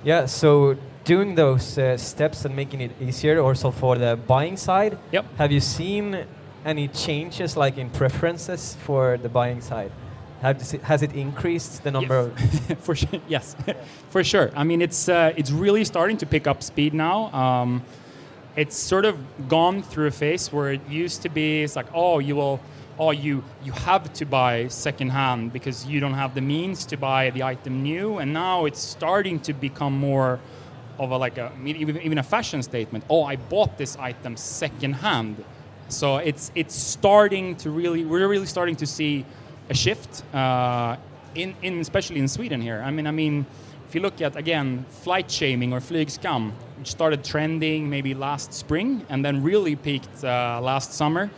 Yeah, 0.04 0.26
so 0.26 0.78
doing 1.04 1.36
those 1.36 1.78
uh, 1.78 1.98
steps 1.98 2.46
and 2.46 2.56
making 2.56 2.80
it 2.82 2.92
easier 3.02 3.42
also 3.42 3.70
for 3.70 3.98
the 3.98 4.18
buying 4.28 4.58
side. 4.58 4.98
Yep. 5.12 5.26
Have 5.38 5.52
you 5.52 5.60
seen 5.60 6.26
any 6.66 6.88
changes 6.88 7.58
like 7.58 7.78
in 7.78 7.90
preferences 7.90 8.78
for 8.86 9.18
the 9.18 9.30
buying 9.30 9.62
side? 9.62 9.92
Have 10.42 10.58
you 10.60 10.64
se- 10.64 10.84
has 10.84 11.02
it 11.02 11.14
increased 11.14 11.84
the 11.84 11.92
number 11.92 12.16
of 12.16 12.32
for 12.86 12.96
sure, 12.96 13.20
yes, 13.28 13.58
for 14.10 14.24
sure. 14.24 14.52
I 14.56 14.64
mean, 14.64 14.82
it's 14.82 15.10
uh, 15.10 15.34
it's 15.36 15.52
really 15.52 15.84
starting 15.84 16.18
to 16.18 16.26
pick 16.26 16.48
up 16.48 16.64
speed 16.64 16.94
now. 16.94 17.18
Um, 17.34 17.84
it's 18.60 18.76
sort 18.76 19.06
of 19.06 19.16
gone 19.48 19.82
through 19.82 20.08
a 20.08 20.12
phase 20.12 20.52
where 20.52 20.74
it 20.74 20.82
used 20.90 21.22
to 21.22 21.30
be 21.30 21.64
it's 21.64 21.78
like, 21.78 21.88
oh, 21.94 22.20
you 22.20 22.36
will, 22.36 22.60
oh, 23.00 23.12
you 23.12 23.42
you 23.64 23.72
have 23.72 24.12
to 24.14 24.26
buy 24.26 24.68
secondhand 24.68 25.54
because 25.54 25.86
you 25.86 26.00
don't 26.02 26.16
have 26.24 26.36
the 26.36 26.42
means 26.42 26.86
to 26.86 26.98
buy 26.98 27.30
the 27.30 27.42
item 27.42 27.82
new, 27.82 28.18
and 28.18 28.34
now 28.34 28.66
it's 28.66 28.82
starting 28.82 29.40
to 29.40 29.54
become 29.54 29.94
more 29.98 30.40
of 30.98 31.12
a 31.12 31.18
like 31.18 31.38
a 31.38 31.52
even 31.66 32.18
a 32.18 32.24
fashion 32.24 32.62
statement. 32.62 33.06
Oh, 33.10 33.24
I 33.24 33.38
bought 33.38 33.78
this 33.78 33.96
item 33.96 34.36
secondhand. 34.36 35.36
So 35.88 36.18
it's 36.18 36.52
it's 36.54 36.76
starting 36.76 37.56
to 37.58 37.70
really 37.70 38.04
we're 38.04 38.28
really 38.28 38.46
starting 38.46 38.76
to 38.76 38.86
see 38.86 39.26
a 39.70 39.74
shift 39.74 40.24
uh, 40.36 40.98
in 41.34 41.56
in 41.62 41.80
especially 41.80 42.20
in 42.20 42.28
Sweden 42.28 42.62
here. 42.62 42.84
I 42.86 42.92
mean 42.92 43.08
I 43.08 43.12
mean 43.12 43.46
if 43.88 43.96
you 43.96 44.02
look 44.02 44.22
at 44.22 44.36
again 44.36 44.86
flight 44.90 45.32
shaming 45.32 45.72
or 45.72 45.80
flygskam, 45.80 46.52
which 46.80 46.90
started 46.90 47.24
trending 47.26 47.90
maybe 47.90 48.14
last 48.14 48.54
spring 48.54 49.06
and 49.10 49.24
then 49.24 49.44
really 49.44 49.76
peaked 49.76 50.24
uh, 50.24 50.60
last 50.64 50.94
summer, 50.94 51.30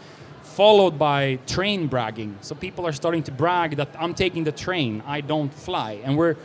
followed 0.43 0.99
by 0.99 1.39
train 1.47 1.87
bragging. 1.87 2.37
So 2.41 2.53
people 2.53 2.85
are 2.85 2.91
starting 2.91 3.23
to 3.23 3.31
brag 3.31 3.75
that 3.77 3.89
I'm 3.97 4.13
taking 4.13 4.43
the 4.43 4.51
train, 4.51 5.01
I 5.07 5.21
don't 5.21 5.51
fly, 5.51 5.99
and 6.03 6.15
we're 6.17 6.35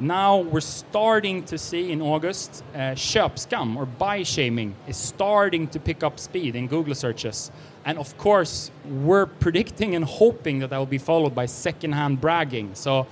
now 0.00 0.38
we're 0.38 0.60
starting 0.60 1.44
to 1.44 1.56
see 1.56 1.92
in 1.92 2.02
August 2.02 2.64
uh, 2.74 2.96
köpskam 2.96 3.76
or 3.76 3.86
buy 3.86 4.24
shaming 4.24 4.74
is 4.88 4.96
starting 4.96 5.68
to 5.68 5.78
pick 5.78 6.02
up 6.02 6.18
speed 6.18 6.56
in 6.56 6.66
Google 6.66 6.96
searches. 6.96 7.52
And 7.84 7.96
of 7.98 8.16
course, 8.18 8.72
we're 8.84 9.26
predicting 9.26 9.94
and 9.94 10.04
hoping 10.04 10.58
that 10.60 10.70
that 10.70 10.78
will 10.78 10.86
be 10.86 10.98
followed 10.98 11.32
by 11.32 11.46
secondhand 11.46 12.20
bragging. 12.20 12.74
So 12.74 13.06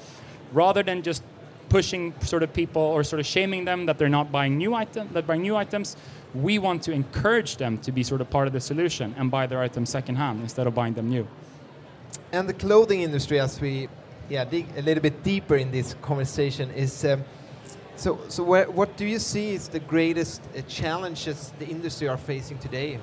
rather 0.52 0.82
than 0.82 1.02
just 1.02 1.22
pushing 1.72 2.12
sort 2.20 2.42
of 2.42 2.52
people 2.52 2.82
or 2.82 3.02
sort 3.02 3.18
of 3.18 3.24
shaming 3.24 3.64
them 3.64 3.86
that 3.86 3.96
they're 3.96 4.16
not 4.20 4.30
buying 4.30 4.58
new 4.58 4.74
item 4.74 5.08
that 5.14 5.26
buy 5.26 5.38
new 5.38 5.56
items, 5.56 5.96
we 6.34 6.58
want 6.58 6.82
to 6.82 6.92
encourage 6.92 7.56
them 7.56 7.78
to 7.78 7.90
be 7.90 8.02
sort 8.02 8.20
of 8.20 8.28
part 8.28 8.46
of 8.46 8.52
the 8.52 8.60
solution 8.60 9.14
and 9.16 9.30
buy 9.30 9.46
their 9.46 9.62
items 9.62 9.88
secondhand 9.88 10.42
instead 10.42 10.66
of 10.66 10.74
buying 10.74 10.92
them 10.92 11.08
new. 11.08 11.26
And 12.30 12.46
the 12.46 12.52
clothing 12.52 13.00
industry, 13.00 13.40
as 13.40 13.58
we 13.58 13.88
yeah 14.28 14.44
dig 14.44 14.66
a 14.76 14.82
little 14.82 15.02
bit 15.02 15.22
deeper 15.22 15.56
in 15.56 15.70
this 15.70 15.96
conversation, 16.02 16.70
is 16.72 17.04
um, 17.06 17.24
so. 17.96 18.18
So 18.28 18.44
where, 18.44 18.70
what 18.70 18.96
do 18.98 19.06
you 19.06 19.18
see 19.18 19.54
is 19.54 19.68
the 19.68 19.80
greatest 19.80 20.42
uh, 20.42 20.60
challenges 20.68 21.52
the 21.58 21.66
industry 21.66 22.06
are 22.08 22.18
facing 22.18 22.58
today, 22.58 22.98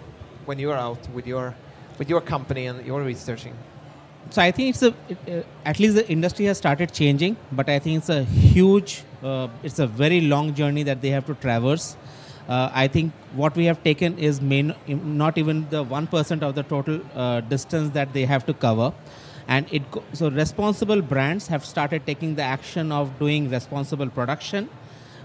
when 0.45 0.59
you 0.59 0.69
are 0.71 0.77
out 0.77 1.09
with 1.15 1.25
your 1.25 1.55
with 1.97 2.09
your 2.09 2.21
company 2.21 2.67
and 2.67 2.85
your 2.85 3.01
researching? 3.01 3.55
So 4.31 4.41
I 4.43 4.51
think 4.51 4.69
it's 4.69 4.83
a 4.83 4.93
it, 5.07 5.17
uh, 5.27 5.43
at 5.65 5.79
least 5.79 5.95
the 5.95 6.07
industry 6.07 6.45
has 6.45 6.57
started 6.57 6.93
changing, 6.93 7.35
but 7.51 7.67
I 7.67 7.79
think 7.79 7.97
it's 7.97 8.09
a 8.09 8.23
huge, 8.23 9.03
uh, 9.23 9.47
it's 9.63 9.79
a 9.79 9.87
very 9.87 10.21
long 10.21 10.53
journey 10.53 10.83
that 10.83 11.01
they 11.01 11.09
have 11.09 11.25
to 11.25 11.33
traverse. 11.33 11.97
Uh, 12.47 12.69
I 12.73 12.87
think 12.87 13.11
what 13.33 13.55
we 13.55 13.65
have 13.65 13.83
taken 13.83 14.17
is 14.19 14.39
main, 14.39 14.75
not 14.87 15.37
even 15.37 15.67
the 15.69 15.81
one 15.83 16.05
percent 16.05 16.43
of 16.43 16.53
the 16.53 16.63
total 16.63 17.01
uh, 17.15 17.41
distance 17.41 17.89
that 17.91 18.13
they 18.13 18.25
have 18.25 18.45
to 18.45 18.53
cover, 18.53 18.93
and 19.47 19.65
it 19.71 19.81
so 20.13 20.29
responsible 20.29 21.01
brands 21.01 21.47
have 21.47 21.65
started 21.65 22.05
taking 22.05 22.35
the 22.35 22.43
action 22.43 22.91
of 22.91 23.17
doing 23.17 23.49
responsible 23.49 24.09
production, 24.09 24.69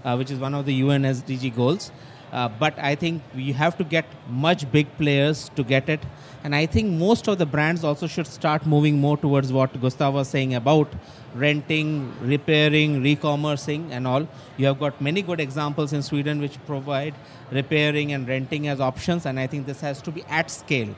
uh, 0.03 0.15
which 0.15 0.31
is 0.31 0.39
one 0.39 0.55
of 0.55 0.65
the 0.65 0.73
UN 0.85 1.03
SDG 1.03 1.55
goals. 1.55 1.91
Uh, 2.35 2.49
but 2.61 2.77
I 2.77 2.95
think 2.95 3.23
we 3.33 3.53
have 3.53 3.77
to 3.77 3.85
get 3.85 4.05
much 4.29 4.69
big 4.69 4.87
players 4.97 5.49
to 5.55 5.63
get 5.63 5.87
it. 5.87 6.01
And 6.43 6.53
I 6.53 6.65
think 6.65 6.91
most 6.91 7.29
of 7.29 7.37
the 7.37 7.45
brands 7.45 7.85
also 7.89 8.07
should 8.07 8.27
start 8.27 8.65
moving 8.65 8.99
more 8.99 9.15
towards 9.15 9.53
what 9.53 9.79
Gustav 9.81 10.13
was 10.13 10.27
saying 10.27 10.53
about 10.53 10.91
renting, 11.33 12.11
repairing, 12.21 13.01
re-commercing 13.01 13.89
and 13.91 14.05
all. 14.05 14.27
You 14.57 14.65
have 14.65 14.79
got 14.79 14.99
many 14.99 15.21
good 15.21 15.39
examples 15.39 15.93
in 15.93 16.01
Sweden 16.01 16.41
which 16.41 16.59
provide 16.65 17.13
repairing 17.51 18.11
and 18.11 18.27
renting 18.27 18.67
as 18.67 18.81
options. 18.81 19.25
And 19.25 19.39
I 19.39 19.47
think 19.47 19.65
this 19.65 19.79
has 19.79 20.01
to 20.01 20.11
be 20.11 20.23
at 20.25 20.51
scale. 20.51 20.93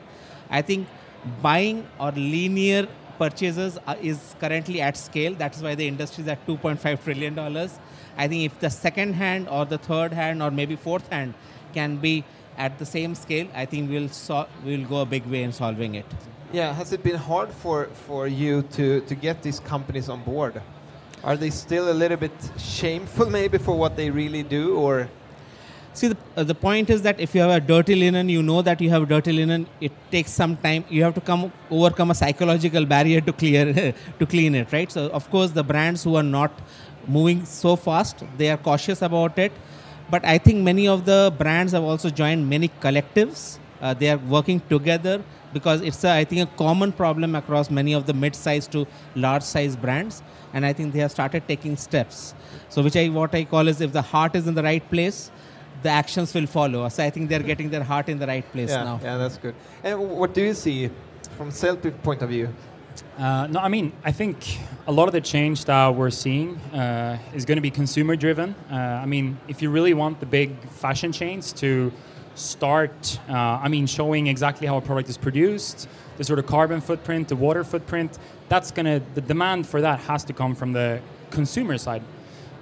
I 0.50 0.64
think 0.64 0.88
buying 1.44 1.88
or 2.00 2.12
linear 2.14 2.88
purchases 3.20 3.78
is 4.02 4.36
currently 4.40 4.82
at 4.82 4.98
scale. 4.98 5.36
That's 5.36 5.62
why 5.62 5.76
the 5.76 5.88
industry 5.88 6.24
is 6.24 6.30
at 6.30 6.48
2.5 6.48 7.04
trillion 7.04 7.36
dollars. 7.36 7.80
I 8.18 8.28
think 8.28 8.44
if 8.44 8.60
the 8.60 8.70
second 8.70 9.14
hand 9.14 9.48
or 9.48 9.66
the 9.66 9.78
third 9.78 10.14
hand 10.14 10.42
or 10.42 10.50
maybe 10.52 10.76
fourth 10.76 11.08
hand 11.10 11.34
can 11.74 11.98
be 11.98 12.24
at 12.58 12.80
the 12.80 12.86
same 12.86 13.14
scale, 13.14 13.48
I 13.54 13.66
think 13.66 13.90
we'll 13.90 14.10
so- 14.10 14.48
we'll 14.66 14.88
go 14.88 15.02
a 15.02 15.06
big 15.06 15.26
way 15.26 15.44
in 15.44 15.52
solving 15.52 15.96
it. 15.96 16.06
Yeah, 16.52 16.74
has 16.74 16.94
it 16.94 17.04
been 17.04 17.18
hard 17.18 17.52
for, 17.52 17.86
for 18.08 18.28
you 18.28 18.64
to, 18.74 19.02
to 19.02 19.16
get 19.16 19.44
these 19.44 19.60
companies 19.60 20.10
on 20.10 20.24
board? 20.24 20.62
Are 21.24 21.36
they 21.36 21.50
still 21.50 21.92
a 21.92 21.94
little 21.94 22.18
bit 22.18 22.32
shameful 22.58 23.30
maybe 23.40 23.58
for 23.58 23.78
what 23.78 23.96
they 23.96 24.10
really 24.10 24.44
do 24.44 24.76
or 24.78 25.10
See, 25.94 26.10
the, 26.10 26.18
uh, 26.36 26.44
the 26.44 26.54
point 26.54 26.92
is 26.92 27.02
that 27.02 27.20
if 27.20 27.34
you 27.34 27.42
have 27.42 27.50
a 27.50 27.60
dirty 27.60 27.96
linen, 27.96 28.30
you 28.30 28.44
know 28.44 28.62
that 28.62 28.80
you 28.80 28.92
have 28.92 29.10
dirty 29.10 29.34
linen. 29.34 29.66
It 29.82 29.92
takes 30.12 30.32
some 30.32 30.56
time. 30.56 30.86
You 30.90 31.04
have 31.04 31.16
to 31.16 31.22
come 31.22 31.52
overcome 31.72 32.12
a 32.12 32.14
psychological 32.14 32.86
barrier 32.86 33.20
to 33.22 33.34
clear 33.34 33.94
to 34.20 34.26
clean 34.28 34.54
it, 34.54 34.72
right? 34.72 34.92
So, 34.92 35.08
of 35.10 35.28
course, 35.32 35.50
the 35.50 35.64
brands 35.64 36.04
who 36.04 36.16
are 36.16 36.22
not 36.22 36.52
moving 37.08 37.46
so 37.46 37.76
fast, 37.76 38.24
they 38.38 38.50
are 38.50 38.58
cautious 38.58 39.02
about 39.02 39.38
it. 39.38 39.52
But 40.10 40.26
I 40.26 40.38
think 40.38 40.64
many 40.64 40.88
of 40.88 41.06
the 41.06 41.34
brands 41.38 41.74
have 41.74 41.84
also 41.84 42.10
joined 42.10 42.50
many 42.50 42.70
collectives. 42.82 43.60
Uh, 43.82 43.94
they 43.94 44.10
are 44.10 44.18
working 44.18 44.62
together 44.70 45.24
because 45.54 45.82
it's 45.82 46.04
a, 46.04 46.12
I 46.12 46.24
think 46.24 46.50
a 46.50 46.58
common 46.58 46.92
problem 46.92 47.36
across 47.36 47.70
many 47.70 47.94
of 47.94 48.06
the 48.06 48.14
mid-sized 48.14 48.72
to 48.72 48.88
large-sized 49.16 49.82
brands, 49.82 50.24
and 50.54 50.66
I 50.66 50.74
think 50.74 50.94
they 50.94 51.00
have 51.00 51.12
started 51.12 51.48
taking 51.48 51.76
steps. 51.78 52.34
So, 52.70 52.82
which 52.82 52.96
I 52.96 53.10
what 53.10 53.36
I 53.36 53.44
call 53.44 53.68
is 53.68 53.82
if 53.82 53.92
the 53.92 54.02
heart 54.02 54.36
is 54.36 54.48
in 54.48 54.56
the 54.56 54.64
right 54.64 54.90
place 54.90 55.32
the 55.84 55.90
actions 55.90 56.34
will 56.34 56.48
follow. 56.48 56.88
So 56.90 57.04
I 57.04 57.10
think 57.10 57.30
they're 57.30 57.48
getting 57.52 57.70
their 57.70 57.84
heart 57.84 58.10
in 58.10 58.20
the 58.20 58.28
right 58.28 58.52
place 58.52 58.70
yeah, 58.70 58.84
now. 58.84 59.00
Yeah, 59.04 59.18
that's 59.18 59.38
good. 59.38 59.56
And 59.84 60.10
what 60.10 60.34
do 60.34 60.42
you 60.42 60.54
see 60.54 60.90
from 61.38 61.50
Sellpy 61.50 61.92
point 62.04 62.22
of 62.22 62.30
view? 62.30 62.54
Uh, 63.18 63.48
no, 63.48 63.60
I 63.60 63.68
mean, 63.68 63.92
I 64.04 64.12
think 64.12 64.60
a 64.86 64.92
lot 64.92 65.08
of 65.08 65.14
the 65.14 65.22
change 65.22 65.66
that 65.66 65.96
we're 65.96 66.10
seeing 66.10 66.56
uh, 66.74 67.18
is 67.34 67.46
going 67.46 67.58
to 67.58 67.62
be 67.62 67.72
consumer 67.72 68.16
driven. 68.16 68.56
Uh, 68.72 68.76
I 68.76 69.06
mean, 69.06 69.38
if 69.48 69.62
you 69.62 69.70
really 69.70 69.94
want 69.94 70.20
the 70.20 70.26
big 70.26 70.58
fashion 70.70 71.12
chains 71.12 71.52
to 71.54 71.92
start, 72.36 73.20
uh, 73.30 73.34
I 73.34 73.68
mean, 73.68 73.88
showing 73.88 74.28
exactly 74.28 74.68
how 74.68 74.78
a 74.78 74.82
product 74.82 75.10
is 75.10 75.18
produced, 75.18 75.88
the 76.18 76.24
sort 76.24 76.40
of 76.40 76.46
carbon 76.46 76.82
footprint, 76.82 77.28
the 77.28 77.36
water 77.36 77.64
footprint, 77.64 78.18
that's 78.50 78.72
going 78.72 78.86
to, 78.86 79.02
the 79.16 79.22
demand 79.22 79.68
for 79.68 79.82
that 79.82 80.00
has 80.02 80.24
to 80.26 80.34
come 80.34 80.56
from 80.56 80.74
the 80.74 81.02
consumer 81.32 81.78
side. 81.78 82.04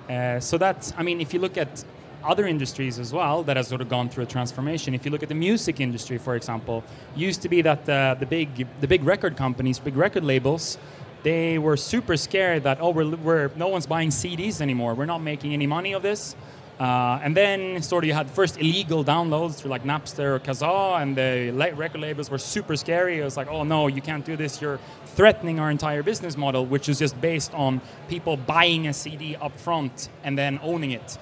Uh, 0.10 0.39
so 0.39 0.58
that's, 0.58 0.93
I 0.98 1.04
mean, 1.04 1.19
if 1.19 1.34
you 1.34 1.39
look 1.39 1.58
at 1.58 1.84
other 2.26 2.48
industries 2.48 3.00
as 3.00 3.14
well 3.14 3.44
that 3.44 3.58
has 3.58 3.68
sort 3.68 3.82
of 3.82 3.90
gone 3.90 4.10
through 4.10 4.24
a 4.24 4.28
transformation. 4.28 4.94
If 4.94 5.06
you 5.06 5.12
look 5.12 5.24
at 5.24 5.30
the 5.30 5.36
music 5.36 5.80
industry, 5.80 6.18
for 6.18 6.36
example, 6.36 6.84
used 7.16 7.42
to 7.44 7.50
be 7.50 7.62
that 7.62 7.88
uh, 7.88 8.16
the 8.20 8.26
big 8.26 8.68
the 8.82 8.88
big 8.88 9.04
record 9.04 9.38
companies, 9.38 9.80
big 9.80 9.96
record 9.96 10.24
labels, 10.24 10.78
they 11.24 11.58
were 11.58 11.78
super 11.78 12.18
scared 12.18 12.64
that 12.64 12.80
oh 12.82 12.90
we're, 12.90 13.16
we're 13.16 13.52
no 13.56 13.68
one's 13.68 13.86
buying 13.88 14.10
CDs 14.10 14.62
anymore. 14.62 14.94
We're 14.94 15.06
not 15.06 15.22
making 15.22 15.54
any 15.54 15.68
money 15.68 15.94
of 15.94 16.02
this. 16.02 16.36
Uh, 16.80 17.22
and 17.24 17.38
then 17.38 17.82
sort 17.82 18.04
of 18.04 18.08
you 18.10 18.14
had 18.14 18.30
first 18.30 18.58
illegal 18.58 19.04
downloads 19.04 19.56
through 19.56 19.72
like 19.72 19.84
Napster 19.84 20.36
or 20.36 20.40
Kazaa, 20.40 21.02
and 21.02 21.16
the 21.16 21.52
record 21.76 22.02
labels 22.02 22.30
were 22.30 22.38
super 22.38 22.76
scary. 22.76 23.20
It 23.20 23.24
was 23.24 23.38
like, 23.38 23.48
oh 23.48 23.64
no, 23.64 23.88
you 23.88 24.02
can't 24.02 24.26
do 24.26 24.36
this. 24.36 24.62
You're 24.62 24.80
threatening 25.06 25.58
our 25.60 25.72
entire 25.72 26.04
business 26.04 26.36
model, 26.36 26.66
which 26.66 26.90
is 26.90 27.00
just 27.00 27.20
based 27.22 27.54
on 27.54 27.80
people 28.10 28.36
buying 28.36 28.88
a 28.88 28.94
CD 28.94 29.38
up 29.38 29.58
front 29.58 30.10
and 30.26 30.38
then 30.38 30.60
owning 30.62 30.92
it. 30.92 31.18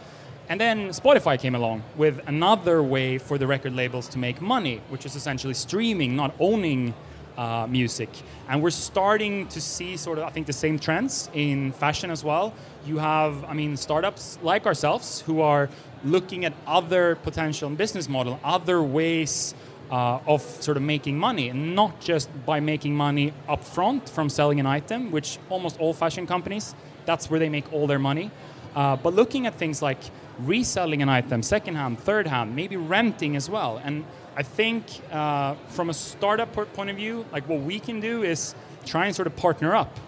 And 0.54 0.62
then 0.62 0.90
Spotify 0.90 1.40
came 1.40 1.56
along 1.56 1.82
with 1.98 2.22
another 2.28 2.84
way 2.84 3.18
for 3.18 3.40
the 3.40 3.48
record 3.48 3.74
labels 3.74 4.08
to 4.10 4.20
make 4.20 4.40
money, 4.40 4.82
which 4.90 5.04
is 5.04 5.16
essentially 5.16 5.56
streaming, 5.56 6.16
not 6.16 6.36
owning 6.40 6.94
uh, 7.36 7.66
music. 7.68 8.10
And 8.48 8.62
we're 8.62 8.70
starting 8.70 9.48
to 9.48 9.60
see 9.60 9.98
sort 9.98 10.20
of, 10.20 10.26
I 10.26 10.30
think, 10.30 10.46
the 10.46 10.54
same 10.54 10.78
trends 10.78 11.28
in 11.34 11.72
fashion 11.72 12.12
as 12.12 12.24
well. 12.24 12.54
You 12.86 13.00
have, 13.00 13.44
I 13.46 13.54
mean, 13.54 13.76
startups 13.76 14.38
like 14.44 14.68
ourselves 14.68 15.22
who 15.22 15.42
are 15.42 15.70
looking 16.04 16.46
at 16.46 16.54
other 16.68 17.16
potential 17.16 17.72
business 17.72 18.08
model, 18.08 18.40
other 18.44 18.84
ways 18.84 19.56
uh, 19.90 20.20
of 20.28 20.44
sort 20.62 20.78
of 20.78 20.84
making 20.84 21.18
money, 21.18 21.52
not 21.52 22.00
just 22.00 22.30
by 22.46 22.60
making 22.60 22.96
money 22.96 23.34
upfront 23.50 24.08
from 24.08 24.30
selling 24.30 24.60
an 24.60 24.68
item, 24.68 25.10
which 25.10 25.40
almost 25.50 25.80
all 25.80 25.96
fashion 25.96 26.28
companies, 26.28 26.76
that's 27.06 27.32
where 27.32 27.40
they 27.40 27.50
make 27.50 27.74
all 27.74 27.88
their 27.88 27.98
money. 27.98 28.30
Uh, 28.76 28.96
but 28.96 29.14
looking 29.14 29.46
at 29.46 29.56
things 29.56 29.82
like 29.82 30.00
reselling 30.40 31.02
an 31.02 31.10
item, 31.10 31.44
second 31.44 31.76
hand, 31.76 32.00
third 32.00 32.28
hand, 32.28 32.56
maybe 32.56 32.76
renting 32.76 33.36
as 33.36 33.50
well. 33.50 33.82
And 33.84 34.06
I 34.36 34.44
think 34.44 34.86
uh, 35.12 35.56
from 35.70 35.90
a 35.90 35.94
startup 35.94 36.52
point 36.74 36.90
of 36.90 36.96
view, 36.96 37.26
like 37.32 37.48
what 37.48 37.62
we 37.62 37.80
can 37.80 38.00
do 38.00 38.24
is 38.24 38.56
try 38.86 39.06
and 39.06 39.16
sort 39.16 39.28
of 39.28 39.36
partner 39.36 39.76
up 39.76 40.00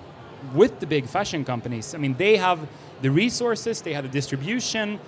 with 0.54 0.80
the 0.80 0.88
big 0.88 1.06
fashion 1.06 1.46
companies. 1.46 1.94
I 1.96 1.98
mean, 1.98 2.16
they 2.16 2.38
have 2.38 2.68
the 3.02 3.12
resources, 3.12 3.82
they 3.82 3.94
have 3.94 4.04
the 4.04 4.10
distribution. 4.10 5.00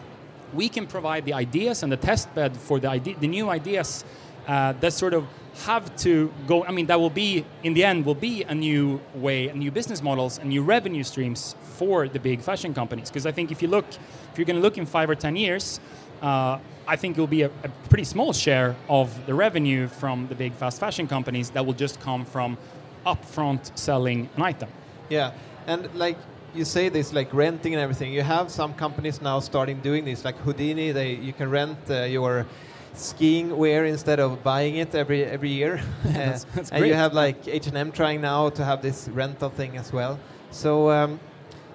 We 0.54 0.70
can 0.70 0.88
provide 0.88 1.26
the 1.26 1.34
ideas 1.34 1.84
and 1.84 1.92
the 1.92 1.98
test 1.98 2.34
bed 2.34 2.56
for 2.56 2.80
the, 2.80 2.90
idea, 2.90 3.16
the 3.20 3.28
new 3.28 3.50
ideas 3.50 4.06
uh, 4.48 4.74
that 4.74 4.94
sort 4.94 5.14
of 5.14 5.28
have 5.66 5.96
to 5.98 6.32
go. 6.48 6.64
I 6.64 6.72
mean, 6.72 6.86
that 6.88 7.00
will 7.00 7.10
be 7.10 7.46
in 7.64 7.74
the 7.74 7.84
end 7.84 8.06
will 8.06 8.16
be 8.16 8.44
a 8.44 8.56
new 8.56 9.02
way, 9.16 9.52
new 9.54 9.72
business 9.72 10.02
models, 10.02 10.38
and 10.38 10.50
new 10.50 10.64
revenue 10.64 11.04
streams 11.04 11.56
for 11.78 12.08
the 12.08 12.20
big 12.20 12.42
fashion 12.42 12.74
companies. 12.74 13.10
Because 13.10 13.26
I 13.26 13.32
think 13.32 13.52
if 13.52 13.62
you 13.62 13.68
look, 13.68 13.86
if 14.32 14.38
you're 14.38 14.46
going 14.46 14.62
to 14.62 14.62
look 14.62 14.78
in 14.78 14.86
five 14.86 15.10
or 15.10 15.16
ten 15.16 15.36
years, 15.36 15.80
uh, 16.22 16.58
I 16.88 16.96
think 16.96 17.18
it 17.18 17.20
will 17.20 17.28
be 17.28 17.44
a, 17.44 17.52
a, 17.64 17.70
pretty 17.90 18.06
small 18.06 18.34
share 18.34 18.76
of 18.90 19.08
the 19.26 19.34
revenue 19.34 19.88
from 19.88 20.28
the 20.28 20.36
big 20.36 20.54
fast 20.54 20.80
fashion 20.80 21.08
companies 21.08 21.50
that 21.52 21.66
will 21.66 21.74
just 21.74 22.00
come 22.00 22.26
from 22.26 22.58
upfront 23.06 23.78
selling 23.78 24.30
an 24.36 24.42
item. 24.42 24.70
Yeah, 25.10 25.34
and 25.68 25.94
like 25.96 26.18
you 26.56 26.66
say 26.66 26.90
this 26.90 27.14
like 27.14 27.34
renting 27.34 27.74
and 27.74 27.82
everything. 27.82 28.14
You 28.14 28.24
have 28.24 28.50
some 28.50 28.74
companies 28.74 29.22
now 29.22 29.40
starting 29.40 29.80
doing 29.82 30.06
this, 30.06 30.26
like 30.26 30.38
Houdini. 30.38 30.92
They 30.92 31.16
you 31.16 31.34
can 31.34 31.50
rent 31.50 31.78
uh, 31.90 32.04
your 32.04 32.46
skiing 32.94 33.56
wear 33.56 33.86
instead 33.86 34.20
of 34.20 34.44
buying 34.44 34.78
it 34.78 34.96
every 34.96 35.24
every 35.24 35.50
year. 35.50 35.82
that's, 36.06 36.44
that's 36.56 36.72
and 36.72 36.86
you 36.86 36.94
have 36.94 37.14
like 37.14 37.48
H 37.48 37.68
and 37.68 37.78
M 37.78 37.92
trying 37.92 38.22
now 38.22 38.50
to 38.50 38.64
have 38.66 38.82
this 38.82 39.08
rental 39.10 39.50
thing 39.50 39.78
as 39.78 39.94
well. 39.94 40.20
So 40.52 40.90
um, 40.90 41.20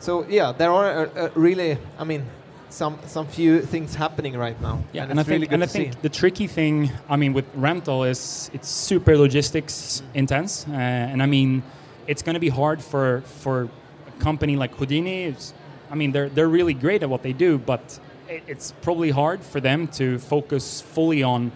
so 0.02 0.26
yeah, 0.28 0.52
there 0.52 0.70
are 0.70 1.06
uh, 1.06 1.08
uh, 1.16 1.28
really, 1.34 1.78
I 1.98 2.04
mean, 2.04 2.24
some 2.70 2.98
some 3.06 3.26
few 3.26 3.60
things 3.60 3.94
happening 3.94 4.36
right 4.36 4.60
now. 4.60 4.82
Yeah, 4.92 5.02
and, 5.02 5.12
and 5.12 5.20
I 5.20 5.22
really 5.22 5.40
think 5.40 5.52
and 5.52 5.62
I 5.62 5.66
think 5.66 6.02
the 6.02 6.08
tricky 6.08 6.46
thing, 6.48 6.90
I 7.08 7.16
mean, 7.16 7.32
with 7.32 7.44
rental 7.54 8.02
is 8.04 8.50
it's 8.52 8.68
super 8.68 9.16
logistics 9.16 10.02
intense, 10.14 10.66
uh, 10.68 10.72
and 11.12 11.22
I 11.22 11.26
mean, 11.26 11.62
it's 12.06 12.22
going 12.22 12.34
to 12.34 12.40
be 12.40 12.48
hard 12.48 12.82
for 12.82 13.22
for 13.42 13.68
a 14.08 14.22
company 14.22 14.56
like 14.56 14.74
Houdini. 14.74 15.24
It's, 15.24 15.54
I 15.90 15.94
mean, 15.94 16.12
they're 16.12 16.28
they're 16.28 16.48
really 16.48 16.74
great 16.74 17.02
at 17.02 17.08
what 17.08 17.22
they 17.22 17.32
do, 17.32 17.58
but 17.58 18.00
it's 18.28 18.72
probably 18.82 19.10
hard 19.10 19.40
for 19.40 19.60
them 19.60 19.86
to 19.88 20.18
focus 20.18 20.80
fully 20.80 21.22
on 21.22 21.52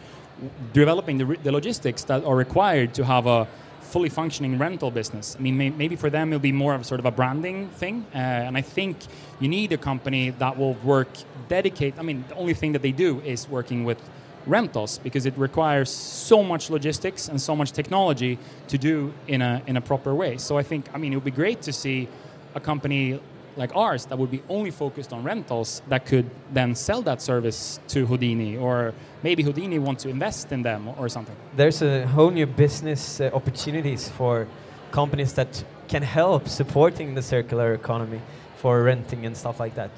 developing 0.72 1.18
the, 1.18 1.37
the 1.42 1.50
logistics 1.50 2.04
that 2.04 2.22
are 2.24 2.37
required 2.37 2.92
to 2.94 3.04
have 3.04 3.26
a 3.26 3.48
fully 3.96 4.11
functioning 4.11 4.59
rental 4.59 4.90
business. 4.90 5.35
I 5.38 5.40
mean, 5.40 5.56
may, 5.56 5.70
maybe 5.70 5.96
for 5.96 6.11
them 6.11 6.28
it'll 6.28 6.38
be 6.38 6.52
more 6.52 6.74
of 6.74 6.85
sort 6.85 7.00
of 7.00 7.06
a 7.06 7.11
branding 7.11 7.70
thing, 7.80 8.04
uh, 8.14 8.18
and 8.18 8.54
I 8.54 8.61
think 8.61 8.94
you 9.40 9.48
need 9.48 9.72
a 9.72 9.78
company 9.78 10.35
that 10.38 10.59
will 10.59 10.74
work 10.85 11.09
dedicate. 11.48 11.94
I 11.98 12.02
mean, 12.02 12.22
the 12.28 12.35
only 12.35 12.52
thing 12.52 12.72
that 12.72 12.82
they 12.82 12.92
do 12.92 13.22
is 13.22 13.48
working 13.48 13.87
with 13.87 13.98
rentals 14.46 14.98
because 14.98 15.24
it 15.24 15.32
requires 15.38 15.88
so 15.90 16.42
much 16.42 16.68
logistics 16.68 17.26
and 17.26 17.40
so 17.40 17.56
much 17.56 17.72
technology 17.72 18.38
to 18.68 18.76
do 18.76 19.14
in 19.28 19.40
a 19.40 19.62
in 19.66 19.78
a 19.78 19.80
proper 19.80 20.14
way. 20.14 20.37
So 20.37 20.59
I 20.59 20.62
think, 20.62 20.85
I 20.92 20.98
mean, 20.98 21.12
it 21.14 21.16
would 21.16 21.32
be 21.35 21.42
great 21.42 21.62
to 21.62 21.72
see 21.72 22.06
a 22.54 22.61
company 22.61 23.18
like 23.57 23.75
ours 23.75 24.07
that 24.07 24.19
would 24.19 24.31
be 24.31 24.42
only 24.49 24.71
focused 24.71 25.12
on 25.12 25.23
rentals 25.23 25.83
that 25.88 26.05
could 26.07 26.31
then 26.53 26.75
sell 26.75 27.03
that 27.03 27.23
service 27.23 27.81
to 27.88 28.07
Houdini 28.07 28.57
or 28.57 28.92
maybe 29.23 29.42
Houdini 29.42 29.79
wants 29.79 30.03
to 30.03 30.09
invest 30.09 30.53
in 30.53 30.62
them 30.62 30.88
or 30.99 31.09
something. 31.09 31.37
There's 31.57 31.83
a 31.83 32.07
whole 32.07 32.31
new 32.31 32.47
business 32.47 33.21
uh, 33.21 33.31
opportunities 33.33 34.09
for 34.09 34.47
companies 34.90 35.33
that 35.35 35.64
can 35.88 36.03
help 36.03 36.49
supporting 36.49 37.14
the 37.14 37.23
circular 37.23 37.75
economy 37.75 38.21
for 38.57 38.83
renting 38.83 39.27
and 39.27 39.37
stuff 39.37 39.59
like 39.61 39.75
that. 39.75 39.90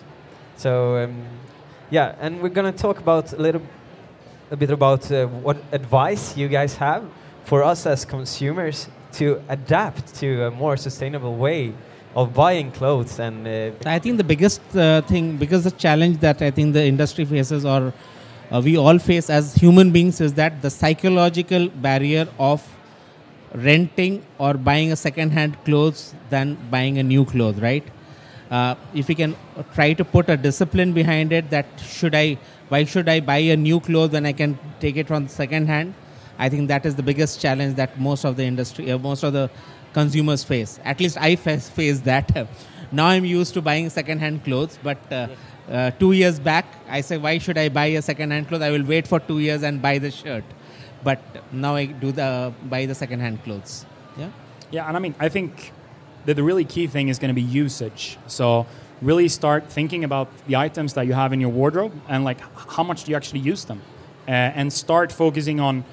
So 0.56 1.04
um, 1.04 1.22
yeah, 1.90 2.14
and 2.20 2.40
we're 2.40 2.48
gonna 2.50 2.72
talk 2.72 2.98
about 2.98 3.32
a 3.32 3.36
little 3.36 3.62
a 4.50 4.56
bit 4.56 4.70
about 4.70 5.10
uh, 5.12 5.26
what 5.26 5.56
advice 5.72 6.36
you 6.36 6.48
guys 6.48 6.76
have 6.76 7.04
for 7.44 7.62
us 7.62 7.86
as 7.86 8.04
consumers 8.04 8.88
to 9.12 9.42
adapt 9.48 10.14
to 10.16 10.44
a 10.44 10.50
more 10.50 10.76
sustainable 10.76 11.36
way 11.36 11.72
of 12.14 12.34
buying 12.34 12.70
clothes 12.72 13.18
and 13.18 13.46
uh, 13.46 13.70
i 13.86 13.98
think 13.98 14.16
the 14.16 14.24
biggest 14.24 14.60
uh, 14.76 15.00
thing 15.02 15.36
because 15.36 15.64
the 15.64 15.70
challenge 15.70 16.18
that 16.18 16.40
i 16.42 16.50
think 16.50 16.72
the 16.72 16.84
industry 16.84 17.24
faces 17.24 17.64
or 17.64 17.92
uh, 18.50 18.60
we 18.64 18.76
all 18.78 18.98
face 18.98 19.28
as 19.28 19.54
human 19.54 19.90
beings 19.90 20.20
is 20.20 20.34
that 20.34 20.62
the 20.62 20.70
psychological 20.70 21.68
barrier 21.68 22.26
of 22.38 22.66
renting 23.54 24.24
or 24.38 24.54
buying 24.54 24.92
a 24.92 24.96
second 24.96 25.30
hand 25.30 25.56
clothes 25.64 26.14
than 26.30 26.56
buying 26.70 26.98
a 26.98 27.02
new 27.02 27.24
clothes 27.24 27.60
right? 27.60 27.84
Uh, 28.50 28.74
if 28.94 29.08
we 29.08 29.14
can 29.14 29.36
try 29.74 29.92
to 29.92 30.04
put 30.04 30.28
a 30.30 30.36
discipline 30.36 30.94
behind 30.94 31.32
it 31.32 31.50
that 31.50 31.66
should 31.78 32.14
i 32.14 32.38
why 32.70 32.82
should 32.82 33.06
i 33.06 33.20
buy 33.20 33.36
a 33.36 33.56
new 33.56 33.78
clothes 33.78 34.12
when 34.12 34.24
i 34.24 34.32
can 34.32 34.58
take 34.80 34.96
it 34.96 35.06
from 35.06 35.28
second 35.28 35.66
hand 35.66 35.92
i 36.38 36.48
think 36.48 36.66
that 36.66 36.86
is 36.86 36.94
the 36.94 37.02
biggest 37.02 37.42
challenge 37.42 37.74
that 37.76 38.00
most 38.00 38.24
of 38.24 38.38
the 38.38 38.42
industry 38.42 38.90
uh, 38.90 38.96
most 38.96 39.22
of 39.22 39.34
the 39.34 39.50
consumers 39.98 40.42
face. 40.52 40.72
At 40.84 41.00
least 41.00 41.16
I 41.28 41.34
face, 41.44 41.68
face 41.68 42.00
that. 42.10 42.26
now 42.98 43.06
I'm 43.14 43.24
used 43.24 43.52
to 43.54 43.62
buying 43.68 43.90
second-hand 43.90 44.44
clothes, 44.44 44.78
but 44.88 45.00
uh, 45.12 45.28
uh, 45.68 45.90
two 46.02 46.12
years 46.12 46.38
back, 46.50 46.66
I 46.88 47.00
say, 47.08 47.16
why 47.26 47.38
should 47.38 47.58
I 47.64 47.68
buy 47.68 47.86
a 48.00 48.02
second-hand 48.10 48.48
clothes? 48.48 48.62
I 48.68 48.70
will 48.70 48.88
wait 48.94 49.06
for 49.12 49.18
two 49.30 49.40
years 49.46 49.62
and 49.62 49.82
buy 49.88 49.98
the 49.98 50.10
shirt. 50.10 50.44
But 51.08 51.20
now 51.52 51.74
I 51.74 51.84
do 52.04 52.12
the 52.20 52.52
buy 52.72 52.86
the 52.86 52.94
second-hand 53.02 53.36
clothes. 53.44 53.72
Yeah. 54.16 54.30
Yeah, 54.70 54.88
and 54.88 54.96
I 54.98 55.00
mean, 55.00 55.14
I 55.26 55.28
think 55.36 55.72
that 56.26 56.34
the 56.34 56.44
really 56.50 56.66
key 56.74 56.86
thing 56.94 57.08
is 57.08 57.18
going 57.18 57.34
to 57.34 57.40
be 57.42 57.48
usage. 57.64 58.18
So 58.26 58.66
really 59.10 59.28
start 59.28 59.62
thinking 59.78 60.02
about 60.04 60.28
the 60.48 60.56
items 60.66 60.94
that 60.96 61.06
you 61.08 61.14
have 61.22 61.32
in 61.32 61.40
your 61.44 61.52
wardrobe 61.60 61.94
and 62.08 62.24
like 62.30 62.40
how 62.74 62.84
much 62.90 63.04
do 63.04 63.10
you 63.12 63.16
actually 63.20 63.42
use 63.52 63.64
them, 63.70 63.80
uh, 64.26 64.58
and 64.58 64.72
start 64.72 65.12
focusing 65.12 65.60
on 65.68 65.84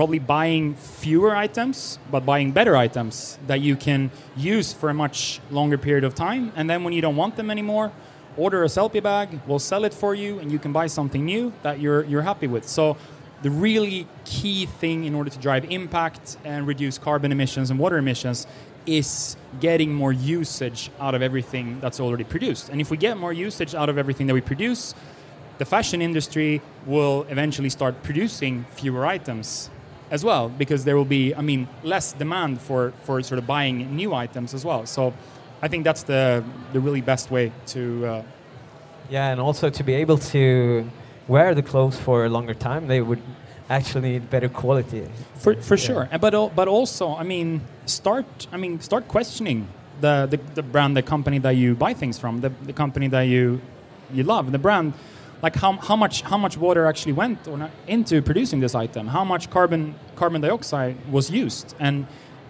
probably 0.00 0.18
buying 0.18 0.74
fewer 0.76 1.36
items, 1.36 1.98
but 2.10 2.24
buying 2.24 2.52
better 2.52 2.74
items 2.74 3.38
that 3.46 3.60
you 3.60 3.76
can 3.76 4.10
use 4.34 4.72
for 4.72 4.88
a 4.88 4.94
much 4.94 5.40
longer 5.50 5.76
period 5.76 6.04
of 6.04 6.14
time. 6.14 6.50
And 6.56 6.70
then 6.70 6.84
when 6.84 6.94
you 6.94 7.02
don't 7.02 7.16
want 7.16 7.36
them 7.36 7.50
anymore, 7.50 7.92
order 8.34 8.64
a 8.64 8.66
Sellpy 8.66 9.02
bag, 9.02 9.28
we'll 9.46 9.58
sell 9.58 9.84
it 9.84 9.92
for 9.92 10.14
you, 10.14 10.38
and 10.38 10.50
you 10.50 10.58
can 10.58 10.72
buy 10.72 10.86
something 10.86 11.22
new 11.22 11.52
that 11.62 11.80
you're, 11.80 12.04
you're 12.04 12.22
happy 12.22 12.46
with. 12.46 12.66
So 12.66 12.96
the 13.42 13.50
really 13.50 14.06
key 14.24 14.64
thing 14.64 15.04
in 15.04 15.14
order 15.14 15.28
to 15.28 15.38
drive 15.38 15.70
impact 15.70 16.38
and 16.44 16.66
reduce 16.66 16.96
carbon 16.96 17.30
emissions 17.30 17.68
and 17.70 17.78
water 17.78 17.98
emissions 17.98 18.46
is 18.86 19.36
getting 19.60 19.92
more 19.92 20.14
usage 20.14 20.90
out 20.98 21.14
of 21.14 21.20
everything 21.20 21.78
that's 21.80 22.00
already 22.00 22.24
produced. 22.24 22.70
And 22.70 22.80
if 22.80 22.90
we 22.90 22.96
get 22.96 23.18
more 23.18 23.34
usage 23.34 23.74
out 23.74 23.90
of 23.90 23.98
everything 23.98 24.26
that 24.28 24.34
we 24.34 24.40
produce, 24.40 24.94
the 25.58 25.66
fashion 25.66 26.00
industry 26.00 26.62
will 26.86 27.26
eventually 27.28 27.68
start 27.68 28.02
producing 28.02 28.64
fewer 28.76 29.04
items 29.04 29.68
as 30.10 30.24
well 30.24 30.48
because 30.48 30.84
there 30.84 30.96
will 30.96 31.10
be 31.18 31.34
i 31.34 31.40
mean 31.40 31.68
less 31.82 32.12
demand 32.12 32.60
for 32.60 32.92
for 33.04 33.22
sort 33.22 33.38
of 33.38 33.46
buying 33.46 33.94
new 33.96 34.12
items 34.14 34.54
as 34.54 34.64
well. 34.64 34.86
So 34.86 35.14
i 35.62 35.68
think 35.68 35.84
that's 35.84 36.02
the 36.02 36.44
the 36.72 36.80
really 36.80 37.00
best 37.00 37.30
way 37.30 37.52
to 37.66 38.06
uh, 38.06 38.22
yeah 39.10 39.32
and 39.32 39.40
also 39.40 39.70
to 39.70 39.82
be 39.84 39.94
able 39.94 40.18
to 40.18 40.88
wear 41.28 41.54
the 41.54 41.62
clothes 41.62 41.98
for 41.98 42.24
a 42.24 42.28
longer 42.28 42.54
time 42.54 42.88
they 42.88 43.00
would 43.00 43.22
actually 43.68 44.10
need 44.12 44.28
better 44.30 44.48
quality. 44.48 45.06
For 45.36 45.54
for 45.54 45.76
yeah. 45.76 45.86
sure. 45.86 46.08
But 46.20 46.54
but 46.56 46.68
also 46.68 47.14
i 47.14 47.22
mean 47.22 47.60
start 47.86 48.46
i 48.52 48.56
mean 48.56 48.80
start 48.80 49.06
questioning 49.08 49.68
the, 50.00 50.26
the, 50.30 50.38
the 50.54 50.62
brand 50.62 50.96
the 50.96 51.02
company 51.02 51.38
that 51.38 51.56
you 51.56 51.74
buy 51.74 51.94
things 51.94 52.18
from 52.18 52.40
the, 52.40 52.50
the 52.64 52.72
company 52.72 53.08
that 53.08 53.22
you 53.22 53.60
you 54.12 54.24
love 54.24 54.50
the 54.50 54.58
brand 54.58 54.92
like 55.42 55.56
how, 55.56 55.72
how 55.72 55.96
much 55.96 56.22
how 56.22 56.38
much 56.38 56.56
water 56.56 56.86
actually 56.86 57.12
went 57.12 57.48
or 57.48 57.70
into 57.86 58.22
producing 58.22 58.60
this 58.60 58.74
item? 58.74 59.08
How 59.08 59.24
much 59.24 59.50
carbon 59.50 59.94
carbon 60.16 60.40
dioxide 60.40 60.96
was 61.10 61.30
used? 61.30 61.74
And 61.78 62.06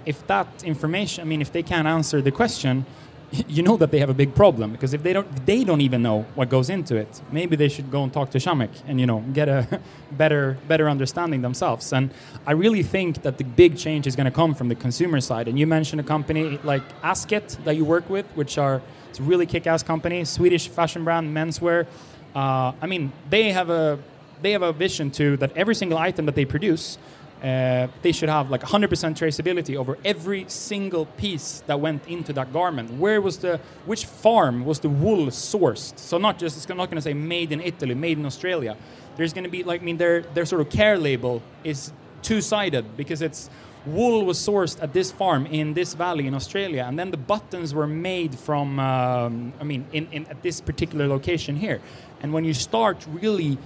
if 0.07 0.27
that 0.27 0.49
information 0.65 1.23
i 1.23 1.25
mean 1.25 1.43
if 1.43 1.53
they 1.53 1.63
can't 1.63 1.87
answer 1.87 2.23
the 2.23 2.31
question 2.31 2.87
you 3.49 3.63
know 3.63 3.77
that 3.77 3.93
they 3.93 4.01
have 4.01 4.11
a 4.11 4.15
big 4.15 4.35
problem. 4.35 4.73
Because 4.73 4.93
if 4.93 5.05
they 5.05 5.13
don't 5.13 5.47
they 5.47 5.63
don't 5.63 5.81
even 5.81 6.03
know 6.03 6.27
what 6.35 6.49
goes 6.49 6.69
into 6.69 6.97
it 6.97 7.23
maybe 7.31 7.55
they 7.57 7.69
should 7.69 7.91
go 7.91 8.03
and 8.03 8.13
talk 8.13 8.31
to 8.31 8.39
Shamek 8.39 8.71
and 8.89 8.99
you 8.99 9.07
know 9.07 9.21
get 9.33 9.49
a 9.49 9.81
better 10.13 10.59
better 10.67 10.89
understanding 10.89 11.43
themselves. 11.43 11.93
And 11.93 12.11
i 12.47 12.53
really 12.53 12.83
think 12.83 13.23
that 13.23 13.39
the 13.39 13.45
big 13.45 13.77
change 13.79 14.07
is 14.07 14.17
going 14.17 14.25
to 14.25 14.37
come 14.43 14.55
from 14.55 14.69
the 14.69 14.75
consumer 14.75 15.21
side. 15.21 15.47
And 15.49 15.59
you 15.59 15.67
mentioned 15.67 16.01
a 16.01 16.05
company 16.05 16.59
like 16.65 16.83
asket 17.03 17.63
that 17.65 17.77
you 17.77 17.85
work 17.85 18.09
with 18.11 18.27
which 18.35 18.59
are 18.59 18.83
it's 19.11 19.21
a 19.21 19.23
really 19.23 19.47
kick-ass 19.47 19.83
company 19.83 20.25
swedish 20.25 20.69
fashion 20.69 21.05
brand 21.05 21.37
menswear 21.37 21.87
uh, 22.35 22.73
I 22.81 22.87
mean, 22.87 23.13
they 23.29 23.53
have 23.53 23.71
a 23.71 23.99
they 24.43 24.53
have 24.53 24.63
a 24.63 24.73
vision 24.73 25.11
too 25.11 25.37
that 25.39 25.57
every 25.57 25.75
single 25.75 25.99
item 25.99 26.27
that 26.27 26.35
they 26.35 26.45
produce, 26.45 26.97
uh, 27.43 27.89
they 28.03 28.13
should 28.13 28.29
have 28.29 28.51
like 28.51 28.63
100% 28.63 28.89
traceability 28.89 29.77
over 29.77 29.99
every 30.05 30.45
single 30.49 31.07
piece 31.07 31.63
that 31.67 31.79
went 31.79 32.07
into 32.09 32.33
that 32.33 32.53
garment. 32.53 32.91
Where 32.95 33.21
was 33.21 33.39
the 33.39 33.61
which 33.87 34.07
farm 34.07 34.65
was 34.65 34.81
the 34.81 34.89
wool 34.89 35.27
sourced? 35.27 35.99
So 35.99 36.19
not 36.19 36.39
just 36.39 36.57
it's 36.57 36.69
not 36.69 36.77
going 36.77 36.97
to 36.97 37.03
say 37.03 37.15
made 37.15 37.53
in 37.53 37.61
Italy, 37.61 37.95
made 37.95 38.19
in 38.19 38.27
Australia. 38.27 38.77
There's 39.17 39.33
going 39.33 39.45
to 39.45 39.51
be 39.51 39.63
like 39.63 39.83
I 39.83 39.85
mean 39.85 39.99
their 39.99 40.23
their 40.23 40.47
sort 40.47 40.61
of 40.63 40.71
care 40.71 40.99
label 40.99 41.43
is 41.65 41.93
two-sided 42.23 42.97
because 42.97 43.23
it's 43.23 43.49
wool 43.87 44.25
was 44.25 44.39
sourced 44.39 44.83
at 44.83 44.93
this 44.93 45.11
farm 45.11 45.47
in 45.47 45.75
this 45.75 45.95
valley 45.95 46.27
in 46.27 46.35
Australia, 46.35 46.85
and 46.87 46.99
then 46.99 47.11
the 47.11 47.17
buttons 47.17 47.75
were 47.75 47.87
made 47.87 48.39
from, 48.39 48.79
um, 48.79 49.53
I 49.61 49.65
mean, 49.65 49.87
in, 49.93 50.09
in, 50.13 50.27
at 50.27 50.43
this 50.43 50.61
particular 50.61 51.07
location 51.07 51.57
here. 51.57 51.81
And 52.23 52.33
when 52.33 52.45
you 52.45 52.55
start 52.55 53.07
really 53.09 53.59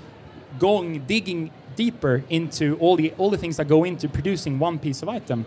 going, 0.59 1.05
digging 1.07 1.51
deeper 1.77 2.23
into 2.31 2.77
all 2.79 2.97
the 2.97 3.13
all 3.19 3.31
the 3.31 3.39
things 3.39 3.57
that 3.57 3.67
go 3.69 3.85
into 3.85 4.09
producing 4.09 4.59
one 4.59 4.79
piece 4.79 5.03
of 5.03 5.09
item, 5.09 5.45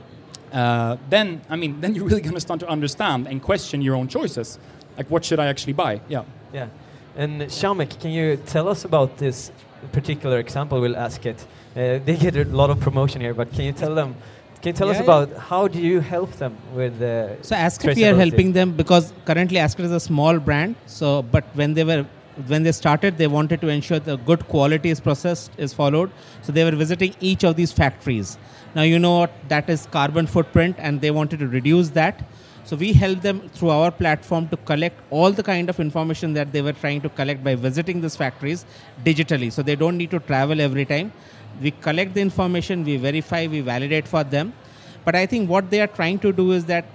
uh, 0.51 0.97
then 1.09 1.41
I 1.49 1.55
mean, 1.55 1.81
then 1.81 1.95
you're 1.95 2.05
really 2.05 2.21
going 2.21 2.35
to 2.35 2.41
start 2.41 2.59
to 2.61 2.67
understand 2.67 3.27
and 3.27 3.41
question 3.41 3.81
your 3.81 3.95
own 3.95 4.07
choices. 4.07 4.59
Like, 4.97 5.09
what 5.09 5.23
should 5.23 5.39
I 5.39 5.47
actually 5.47 5.73
buy? 5.73 6.01
Yeah. 6.09 6.23
Yeah. 6.53 6.67
And 7.15 7.41
Shamek, 7.41 7.99
can 7.99 8.11
you 8.11 8.37
tell 8.37 8.67
us 8.69 8.85
about 8.85 9.17
this 9.17 9.51
particular 9.91 10.39
example? 10.39 10.79
We'll 10.79 10.95
ask 10.95 11.25
it. 11.25 11.45
Uh, 11.75 11.99
they 12.05 12.15
get 12.15 12.35
a 12.35 12.45
lot 12.45 12.69
of 12.69 12.79
promotion 12.79 13.21
here, 13.21 13.33
but 13.33 13.51
can 13.53 13.65
you 13.65 13.71
tell 13.71 13.93
them? 13.93 14.15
Can 14.61 14.69
you 14.69 14.73
tell 14.73 14.87
yeah, 14.87 14.95
us 14.95 15.01
about 15.01 15.29
yeah. 15.29 15.39
how 15.39 15.67
do 15.67 15.79
you 15.79 15.99
help 15.99 16.31
them 16.33 16.57
with 16.73 16.97
the? 16.99 17.37
So 17.41 17.55
Asket, 17.55 17.95
we 17.95 18.05
are 18.05 18.15
helping 18.15 18.53
them 18.53 18.71
because 18.71 19.13
currently 19.25 19.57
Asket 19.57 19.85
is 19.85 19.91
a 19.91 19.99
small 19.99 20.39
brand. 20.39 20.75
So, 20.87 21.21
but 21.21 21.43
when 21.53 21.73
they 21.75 21.83
were 21.83 22.05
when 22.45 22.63
they 22.63 22.71
started, 22.71 23.17
they 23.17 23.27
wanted 23.27 23.61
to 23.61 23.67
ensure 23.67 23.99
the 23.99 24.17
good 24.17 24.47
quality 24.47 24.89
is 24.89 24.99
processed 24.99 25.51
is 25.57 25.73
followed. 25.73 26.11
So 26.43 26.51
they 26.51 26.63
were 26.63 26.75
visiting 26.75 27.15
each 27.19 27.43
of 27.43 27.55
these 27.55 27.71
factories. 27.71 28.37
Now 28.75 28.83
you 28.83 28.99
know 28.99 29.19
what 29.19 29.31
that 29.49 29.69
is 29.69 29.87
carbon 29.87 30.27
footprint, 30.27 30.75
and 30.77 31.01
they 31.01 31.11
wanted 31.11 31.39
to 31.39 31.47
reduce 31.47 31.89
that. 31.91 32.23
So 32.63 32.75
we 32.75 32.91
help 32.93 33.21
them 33.21 33.49
through 33.49 33.69
our 33.69 33.91
platform 33.91 34.49
to 34.49 34.57
collect 34.57 34.99
all 35.09 35.31
the 35.31 35.41
kind 35.41 35.69
of 35.69 35.79
information 35.79 36.33
that 36.33 36.51
they 36.51 36.61
were 36.61 36.73
trying 36.73 37.01
to 37.01 37.09
collect 37.09 37.43
by 37.43 37.55
visiting 37.55 38.01
these 38.01 38.15
factories 38.15 38.65
digitally. 39.05 39.51
So 39.51 39.63
they 39.63 39.75
don't 39.75 39.97
need 39.97 40.11
to 40.11 40.19
travel 40.19 40.59
every 40.59 40.85
time. 40.85 41.13
We 41.61 41.71
collect 41.71 42.13
the 42.13 42.21
information, 42.21 42.83
we 42.83 42.97
verify, 42.97 43.47
we 43.47 43.61
validate 43.61 44.07
for 44.07 44.23
them. 44.23 44.53
But 45.05 45.15
I 45.15 45.25
think 45.25 45.49
what 45.49 45.69
they 45.69 45.79
are 45.79 45.87
trying 45.87 46.19
to 46.19 46.33
do 46.33 46.51
is 46.51 46.65
that 46.65 46.85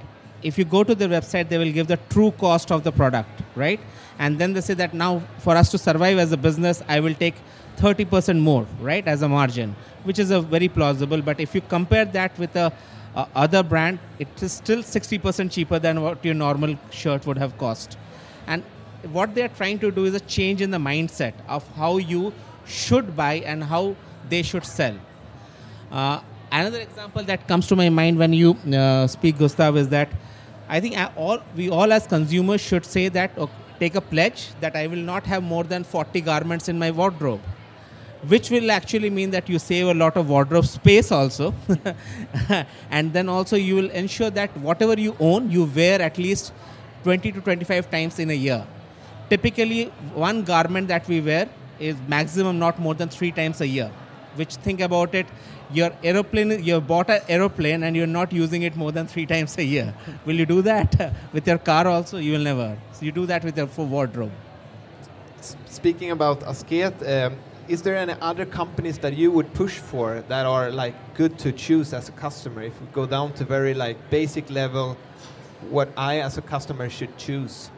if 0.43 0.59
you 0.59 0.67
go 0.67 0.85
to 0.85 0.95
the 0.95 1.07
website, 1.07 1.49
they 1.49 1.57
will 1.57 1.73
give 1.73 1.87
the 1.87 1.99
true 2.11 2.33
cost 2.33 2.71
of 2.71 2.85
the 2.85 2.93
product, 2.93 3.42
right? 3.55 3.81
And 4.19 4.39
then 4.39 4.53
they 4.53 4.61
say 4.61 4.75
that 4.75 4.95
now 4.95 5.23
for 5.39 5.57
us 5.57 5.71
to 5.71 5.79
survive 5.79 6.19
as 6.19 6.33
a 6.33 6.37
business, 6.37 6.83
I 6.89 7.01
will 7.01 7.15
take 7.15 7.35
30% 7.77 8.39
more, 8.41 8.67
right, 8.81 9.07
as 9.07 9.23
a 9.23 9.29
margin, 9.29 9.75
which 10.05 10.19
is 10.19 10.31
a 10.31 10.41
very 10.41 10.69
plausible. 10.69 11.23
But 11.23 11.41
if 11.41 11.55
you 11.55 11.61
compare 11.61 12.05
that 12.05 12.39
with 12.39 12.55
a, 12.57 12.73
other 13.15 13.63
brand, 13.63 13.99
it 14.19 14.29
is 14.43 14.53
still 14.53 14.83
60% 14.83 15.51
cheaper 15.51 15.79
than 15.79 16.03
what 16.03 16.25
your 16.25 16.35
normal 16.35 16.79
shirt 16.91 17.27
would 17.27 17.39
have 17.39 17.57
cost. 17.59 17.99
And 18.47 18.63
what 19.11 19.35
they 19.35 19.43
are 19.43 19.49
trying 19.49 19.79
to 19.81 19.91
do 19.91 20.05
is 20.05 20.15
a 20.15 20.21
change 20.21 20.63
in 20.63 20.71
the 20.71 20.79
mindset 20.79 21.35
of 21.49 21.67
how 21.77 21.99
you 21.99 22.33
should 22.67 23.17
buy 23.17 23.35
and 23.35 23.65
how 23.65 23.97
they 24.29 24.43
should 24.43 24.65
sell. 24.65 24.97
Uh, 25.91 26.21
another 26.51 26.81
example 26.81 27.23
that 27.25 27.47
comes 27.49 27.67
to 27.67 27.77
my 27.77 27.89
mind 27.89 28.19
when 28.19 28.33
you 28.33 28.53
uh, 28.75 29.07
speak, 29.07 29.39
Gustav, 29.39 29.77
is 29.77 29.89
that 29.89 30.09
I 30.69 30.81
think 30.81 30.97
all 31.17 31.41
we 31.57 31.69
all 31.69 31.93
as 31.93 32.07
consumers 32.07 32.61
should 32.61 32.85
say 32.85 33.09
that 33.09 33.37
okay, 33.37 33.53
take 33.79 33.95
a 33.95 34.01
pledge 34.01 34.49
that 34.61 34.77
I 34.77 34.87
will 34.87 35.05
not 35.13 35.27
have 35.27 35.43
more 35.43 35.65
than 35.65 35.85
40 35.85 36.21
garments 36.21 36.69
in 36.69 36.79
my 36.79 36.91
wardrobe, 36.91 37.41
which 38.33 38.51
will 38.51 38.71
actually 38.71 39.11
mean 39.11 39.31
that 39.31 39.49
you 39.49 39.59
save 39.59 39.89
a 39.89 39.95
lot 39.95 40.17
of 40.17 40.29
wardrobe 40.29 40.67
space 40.67 41.11
also, 41.11 41.55
and 42.91 43.13
then 43.13 43.29
also 43.29 43.57
you 43.57 43.75
will 43.77 43.91
ensure 43.91 44.31
that 44.31 44.57
whatever 44.69 44.99
you 45.07 45.17
own 45.21 45.51
you 45.51 45.65
wear 45.65 46.01
at 46.11 46.19
least 46.19 46.53
20 47.03 47.33
to 47.33 47.41
25 47.41 47.91
times 47.91 48.19
in 48.19 48.31
a 48.31 48.39
year. 48.47 48.65
Typically, 49.29 49.85
one 50.15 50.45
garment 50.45 50.89
that 50.89 51.09
we 51.09 51.21
wear 51.21 51.49
is 51.81 51.97
maximum 52.07 52.59
not 52.59 52.79
more 52.79 52.95
than 52.95 53.09
three 53.09 53.33
times 53.33 53.61
a 53.61 53.67
year 53.67 53.91
which 54.37 54.57
think 54.57 54.81
about 54.81 55.15
it 55.15 55.27
your 55.73 55.91
aeroplane 56.03 56.63
you 56.63 56.81
bought 56.81 57.11
an 57.11 57.21
aeroplane 57.29 57.83
and 57.83 57.97
you're 57.97 58.07
not 58.07 58.33
using 58.33 58.63
it 58.63 58.77
more 58.77 58.93
than 58.93 59.07
three 59.07 59.27
times 59.27 59.57
a 59.59 59.65
year. 59.65 59.95
Will 60.27 60.35
you 60.35 60.47
do 60.47 60.63
that? 60.63 61.15
With 61.33 61.47
your 61.47 61.59
car 61.59 61.87
also 61.87 62.19
you 62.19 62.33
will 62.33 62.47
never. 62.51 62.77
So 62.93 63.05
you 63.05 63.13
do 63.13 63.27
that 63.27 63.45
with 63.45 63.57
your 63.57 63.67
wardrobe. 63.67 64.33
Speaking 65.67 66.11
about 66.11 66.41
asket 66.41 66.95
um, 67.09 67.37
is 67.69 67.83
there 67.83 67.97
any 67.97 68.15
other 68.21 68.45
companies 68.45 68.99
that 68.99 69.17
you 69.17 69.31
would 69.31 69.53
push 69.55 69.79
for 69.79 70.23
that 70.29 70.47
are 70.47 70.71
like 70.71 70.95
good 71.15 71.39
to 71.39 71.53
choose 71.53 71.93
as 71.93 72.09
a 72.09 72.13
customer? 72.13 72.63
If 72.63 72.81
we 72.81 72.87
go 72.93 73.07
down 73.07 73.33
to 73.35 73.45
very 73.45 73.75
like 73.75 73.97
basic 74.11 74.51
level 74.51 74.97
what 75.71 75.89
i 75.97 76.19
as 76.19 76.39
a 76.39 76.43
customer 76.43 76.89
should 76.91 77.17
choose? 77.17 77.71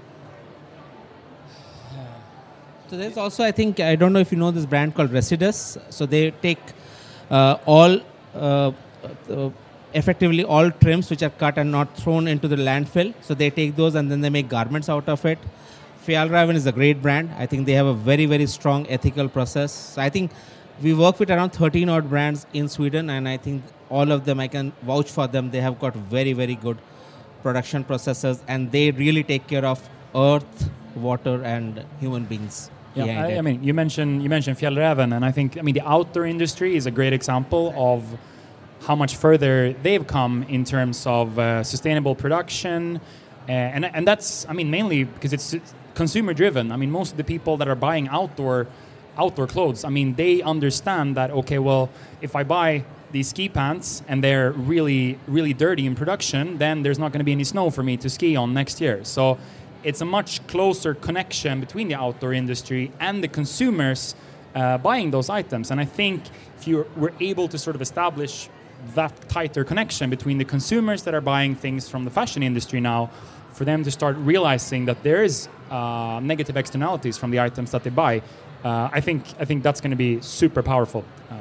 So 2.91 2.99
there's 2.99 3.17
also, 3.17 3.43
I 3.43 3.51
think, 3.51 3.81
I 3.81 3.97
don't 3.97 4.13
know 4.13 4.19
if 4.19 4.31
you 4.31 4.39
know 4.39 4.51
this 4.51 4.67
brand 4.67 4.95
called 4.95 5.11
Residus. 5.11 5.79
So 5.91 6.05
they 6.05 6.31
take 6.31 6.61
all, 7.67 7.99
uh, 8.35 8.73
uh, 9.31 9.51
effectively 9.93 10.45
all 10.45 10.71
trims 10.71 11.11
which 11.11 11.23
are 11.23 11.35
cut 11.43 11.59
and 11.59 11.71
not 11.71 11.97
thrown 11.97 12.29
into 12.29 12.49
the 12.49 12.57
landfill. 12.57 13.13
So 13.21 13.35
they 13.35 13.51
take 13.51 13.77
those 13.77 13.95
and 13.95 14.11
then 14.11 14.21
they 14.21 14.31
make 14.31 14.49
garments 14.49 14.89
out 14.89 15.09
of 15.09 15.25
it. 15.25 15.39
Fjällräven 16.07 16.55
is 16.55 16.67
a 16.67 16.73
great 16.73 17.01
brand. 17.01 17.31
I 17.39 17.47
think 17.47 17.67
they 17.67 17.73
have 17.73 17.87
a 17.87 17.95
very, 17.95 18.27
very 18.27 18.47
strong 18.47 18.87
ethical 18.89 19.29
process. 19.29 19.73
So 19.73 20.03
I 20.03 20.11
think 20.11 20.31
we 20.83 20.93
work 20.93 21.19
with 21.19 21.31
around 21.31 21.51
13 21.51 21.89
odd 21.89 22.11
brands 22.11 22.47
in 22.53 22.69
Sweden, 22.69 23.11
and 23.11 23.29
I 23.29 23.37
think 23.37 23.63
all 23.89 24.11
of 24.11 24.25
them, 24.25 24.41
I 24.41 24.49
can 24.49 24.73
vouch 24.83 25.11
for 25.11 25.27
them. 25.27 25.51
They 25.51 25.61
have 25.61 25.79
got 25.79 25.95
very, 25.95 26.33
very 26.33 26.57
good 26.57 26.79
production 27.43 27.85
processes, 27.85 28.43
and 28.49 28.71
they 28.73 28.91
really 28.91 29.23
take 29.23 29.47
care 29.47 29.65
of 29.65 29.89
earth, 30.15 30.71
water, 30.95 31.43
and 31.45 31.85
human 32.01 32.25
beings. 32.25 32.71
Yeah, 32.95 33.07
behind 33.07 33.35
I. 33.35 33.39
I 33.39 33.41
mean, 33.43 33.65
you 33.65 33.75
mentioned 33.75 34.23
you 34.23 34.29
mentioned 34.29 34.57
Fjällräven, 34.59 35.15
and 35.15 35.25
I 35.25 35.33
think 35.33 35.59
I 35.59 35.63
mean 35.63 35.75
the 35.75 35.87
outdoor 35.87 36.27
industry 36.27 36.77
is 36.77 36.87
a 36.87 36.91
great 36.91 37.13
example 37.13 37.75
of 37.77 38.05
how 38.87 38.95
much 38.95 39.17
further 39.17 39.73
they've 39.83 40.07
come 40.07 40.45
in 40.45 40.65
terms 40.65 41.07
of 41.07 41.39
uh, 41.39 41.65
sustainable 41.65 42.15
production, 42.15 43.01
uh, 43.49 43.53
and 43.53 43.85
and 43.85 44.07
that's 44.07 44.47
I 44.49 44.53
mean 44.53 44.71
mainly 44.71 45.05
because 45.05 45.33
it's 45.33 45.57
consumer 45.95 46.35
driven. 46.35 46.73
I 46.73 46.77
mean, 46.77 46.91
most 46.91 47.13
of 47.13 47.17
the 47.17 47.25
people 47.25 47.57
that 47.57 47.69
are 47.69 47.77
buying 47.77 48.09
outdoor 48.09 48.67
outdoor 49.17 49.47
clothes, 49.47 49.85
I 49.85 49.91
mean, 49.91 50.15
they 50.15 50.43
understand 50.43 51.17
that 51.17 51.31
okay, 51.31 51.59
well, 51.59 51.91
if 52.21 52.37
I 52.37 52.45
buy 52.45 52.85
these 53.13 53.29
ski 53.29 53.49
pants 53.49 54.03
and 54.09 54.25
they're 54.25 54.53
really 54.53 55.19
really 55.27 55.55
dirty 55.55 55.87
in 55.87 55.95
production, 55.95 56.59
then 56.59 56.83
there's 56.83 56.99
not 56.99 57.13
going 57.13 57.21
to 57.21 57.25
be 57.25 57.33
any 57.33 57.45
snow 57.45 57.71
for 57.71 57.83
me 57.83 57.97
to 57.97 58.09
ski 58.09 58.37
on 58.37 58.53
next 58.55 58.81
year. 58.81 59.05
So 59.05 59.39
it's 59.85 60.01
a 60.01 60.05
much 60.05 60.47
closer 60.47 60.95
connection 60.95 61.61
between 61.61 61.89
the 61.89 61.95
outdoor 61.95 62.33
industry 62.33 62.91
and 62.99 63.23
the 63.23 63.29
consumers 63.29 64.15
uh, 64.55 64.79
buying 64.79 65.11
those 65.11 65.29
items. 65.29 65.71
And 65.71 65.81
I 65.81 65.85
think 65.85 66.23
if 66.59 66.67
you 66.67 66.87
were 66.97 67.13
able 67.21 67.49
to 67.49 67.59
sort 67.59 67.77
of 67.77 67.83
establish 67.83 68.49
that 68.95 69.29
tighter 69.29 69.65
connection 69.65 70.11
between 70.11 70.39
the 70.39 70.45
consumers 70.45 71.03
that 71.03 71.15
are 71.15 71.21
buying 71.21 71.55
things 71.55 71.89
from 71.89 72.05
the 72.05 72.11
fashion 72.11 72.43
industry 72.43 72.81
now, 72.81 73.11
for 73.53 73.65
them 73.65 73.85
to 73.85 73.91
start 73.91 74.17
realizing 74.17 74.87
that 74.87 75.03
there 75.03 75.23
is 75.23 75.49
uh, 75.71 76.21
negative 76.23 76.57
externalities 76.57 77.17
from 77.17 77.31
the 77.31 77.39
items 77.39 77.71
that 77.71 77.83
they 77.85 77.91
buy, 77.91 78.21
uh, 78.65 78.89
I 78.93 79.01
think 79.01 79.23
I 79.39 79.45
think 79.45 79.63
that's 79.63 79.81
going 79.81 79.93
to 79.93 79.97
be 79.97 80.21
super 80.21 80.63
powerful. 80.63 81.05
Uh, 81.31 81.35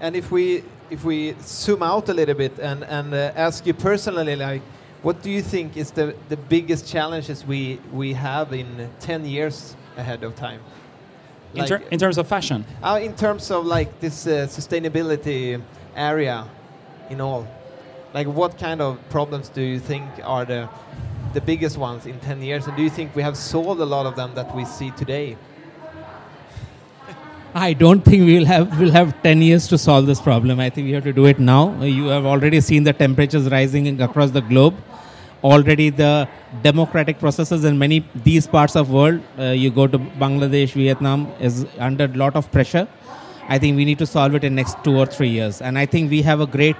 And 0.00 0.16
if 0.16 0.30
we 0.30 0.62
if 0.90 1.04
we 1.04 1.34
zoom 1.40 1.82
out 1.82 2.08
a 2.08 2.12
little 2.12 2.34
bit 2.34 2.58
and 2.58 2.84
and 2.84 3.14
uh, 3.14 3.46
ask 3.46 3.66
you 3.66 3.74
personally, 3.74 4.36
like, 4.36 4.62
what 5.02 5.22
do 5.22 5.30
you 5.30 5.42
think 5.42 5.76
is 5.76 5.90
the 5.90 6.14
the 6.28 6.36
biggest 6.36 6.86
challenges 6.86 7.44
we 7.46 7.80
we 7.92 8.12
have 8.14 8.52
in 8.52 8.88
ten 9.00 9.24
years 9.24 9.76
ahead 9.96 10.24
of 10.24 10.34
time? 10.34 10.60
in, 11.54 11.66
ter- 11.66 11.82
in 11.90 11.98
terms 11.98 12.18
of 12.18 12.26
fashion, 12.26 12.64
uh, 12.82 12.98
in 13.02 13.14
terms 13.14 13.50
of 13.50 13.66
like 13.66 14.00
this 14.00 14.26
uh, 14.26 14.46
sustainability 14.48 15.60
area, 15.94 16.46
in 17.10 17.20
all, 17.20 17.46
like 18.14 18.26
what 18.26 18.58
kind 18.58 18.80
of 18.80 18.98
problems 19.10 19.48
do 19.48 19.60
you 19.60 19.78
think 19.78 20.04
are 20.24 20.44
the 20.44 20.68
the 21.34 21.40
biggest 21.40 21.78
ones 21.78 22.06
in 22.06 22.18
ten 22.20 22.42
years, 22.42 22.66
and 22.66 22.76
do 22.76 22.82
you 22.82 22.90
think 22.90 23.14
we 23.14 23.22
have 23.22 23.36
solved 23.36 23.80
a 23.80 23.84
lot 23.84 24.06
of 24.06 24.16
them 24.16 24.34
that 24.34 24.54
we 24.54 24.64
see 24.64 24.90
today? 24.92 25.36
I 27.54 27.74
don't 27.74 28.02
think 28.02 28.24
we'll 28.24 28.46
have 28.46 28.80
we'll 28.80 28.92
have 28.92 29.22
10 29.22 29.42
years 29.42 29.68
to 29.68 29.76
solve 29.76 30.06
this 30.06 30.22
problem. 30.22 30.58
I 30.58 30.70
think 30.70 30.86
we 30.86 30.92
have 30.92 31.04
to 31.04 31.12
do 31.12 31.26
it 31.26 31.38
now. 31.38 31.82
You 31.82 32.06
have 32.06 32.24
already 32.24 32.62
seen 32.62 32.84
the 32.84 32.94
temperatures 32.94 33.50
rising 33.50 34.00
across 34.00 34.30
the 34.30 34.40
globe. 34.40 34.74
Already 35.44 35.90
the 35.90 36.28
democratic 36.62 37.18
processes 37.18 37.64
in 37.64 37.78
many 37.78 38.08
these 38.14 38.46
parts 38.46 38.74
of 38.74 38.90
world, 38.90 39.20
uh, 39.38 39.50
you 39.50 39.70
go 39.70 39.86
to 39.86 39.98
Bangladesh, 39.98 40.72
Vietnam, 40.72 41.30
is 41.40 41.66
under 41.78 42.04
a 42.04 42.16
lot 42.24 42.36
of 42.36 42.50
pressure. 42.50 42.88
I 43.48 43.58
think 43.58 43.76
we 43.76 43.84
need 43.84 43.98
to 43.98 44.06
solve 44.06 44.34
it 44.34 44.44
in 44.44 44.54
next 44.54 44.82
two 44.82 44.96
or 44.96 45.04
three 45.04 45.28
years, 45.28 45.60
and 45.60 45.78
I 45.78 45.84
think 45.84 46.10
we 46.10 46.22
have 46.22 46.40
a 46.40 46.46
great 46.46 46.76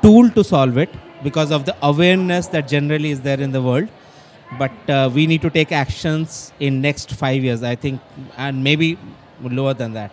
tool 0.00 0.30
to 0.30 0.44
solve 0.44 0.78
it 0.78 0.88
because 1.24 1.50
of 1.50 1.66
the 1.66 1.76
awareness 1.82 2.46
that 2.48 2.68
generally 2.68 3.10
is 3.10 3.20
there 3.20 3.40
in 3.40 3.52
the 3.52 3.60
world. 3.60 3.88
But 4.58 4.88
uh, 4.88 5.10
we 5.12 5.26
need 5.26 5.42
to 5.42 5.50
take 5.50 5.72
actions 5.72 6.52
in 6.60 6.80
next 6.80 7.10
five 7.12 7.42
years, 7.42 7.64
I 7.64 7.74
think, 7.74 8.00
and 8.36 8.62
maybe 8.62 8.96
lower 9.42 9.74
than 9.74 9.92
that. 9.94 10.10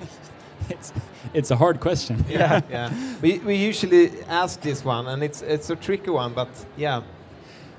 it's 0.68 0.92
it's 1.34 1.50
a 1.50 1.56
hard 1.56 1.80
question. 1.80 2.24
Yeah, 2.28 2.60
yeah. 2.70 2.90
We 3.22 3.38
we 3.38 3.54
usually 3.54 4.10
ask 4.28 4.60
this 4.60 4.84
one, 4.84 5.06
and 5.06 5.22
it's 5.22 5.42
it's 5.42 5.70
a 5.70 5.76
tricky 5.76 6.10
one, 6.10 6.34
but 6.34 6.48
yeah. 6.76 7.02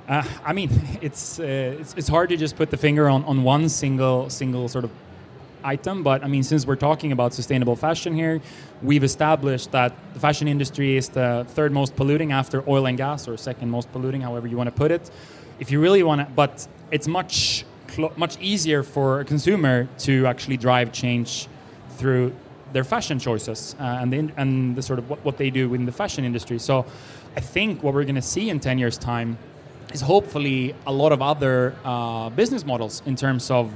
Uh, 0.08 0.24
I 0.46 0.54
mean, 0.54 0.70
it's, 1.02 1.40
uh, 1.40 1.44
it's 1.80 1.94
it's 1.98 2.08
hard 2.10 2.30
to 2.30 2.38
just 2.38 2.56
put 2.56 2.70
the 2.70 2.78
finger 2.78 3.10
on, 3.10 3.24
on 3.26 3.44
one 3.44 3.70
single 3.70 4.30
single 4.30 4.68
sort 4.68 4.84
of 4.84 4.92
item. 5.64 6.04
But 6.04 6.24
I 6.24 6.28
mean, 6.28 6.44
since 6.44 6.66
we're 6.66 6.76
talking 6.76 7.12
about 7.12 7.34
sustainable 7.34 7.76
fashion 7.76 8.14
here, 8.16 8.42
we've 8.82 9.04
established 9.04 9.72
that 9.72 9.94
the 10.14 10.20
fashion 10.20 10.48
industry 10.48 10.98
is 10.98 11.10
the 11.10 11.46
third 11.50 11.72
most 11.72 11.96
polluting 11.96 12.32
after 12.32 12.64
oil 12.68 12.88
and 12.88 12.98
gas, 12.98 13.28
or 13.28 13.38
second 13.38 13.70
most 13.70 13.92
polluting, 13.92 14.22
however 14.22 14.48
you 14.48 14.58
want 14.58 14.68
to 14.68 14.76
put 14.76 14.92
it. 14.92 15.12
If 15.60 15.72
you 15.72 15.80
really 15.80 16.04
want 16.04 16.22
to, 16.22 16.28
but 16.36 16.68
it's 16.92 17.08
much 17.08 17.66
clo- 17.66 17.71
much 17.98 18.40
easier 18.40 18.84
for 18.84 19.22
a 19.22 19.26
consumer 19.26 19.88
to 20.00 20.26
actually 20.26 20.58
drive 20.58 20.92
change 20.92 21.48
through 21.98 22.34
their 22.74 22.84
fashion 22.84 23.20
choices 23.20 23.76
uh, 23.80 23.84
and 23.84 24.14
the, 24.14 24.32
and 24.38 24.76
the 24.76 24.82
sort 24.82 25.00
of 25.00 25.10
what, 25.10 25.24
what 25.26 25.38
they 25.38 25.50
do 25.50 25.74
in 25.74 25.86
the 25.86 25.92
fashion 25.92 26.24
industry. 26.24 26.58
So 26.58 26.86
I 27.36 27.40
think 27.40 27.84
what 27.84 27.94
we're 27.94 28.04
going 28.04 28.16
to 28.16 28.22
see 28.22 28.50
in 28.50 28.60
10 28.60 28.80
years' 28.80 28.98
time 28.98 29.38
is 29.94 30.02
hopefully 30.02 30.74
a 30.86 30.92
lot 30.92 31.12
of 31.12 31.22
other 31.22 31.76
uh, 31.84 32.30
business 32.30 32.66
models 32.66 33.02
in 33.06 33.16
terms 33.16 33.52
of 33.52 33.74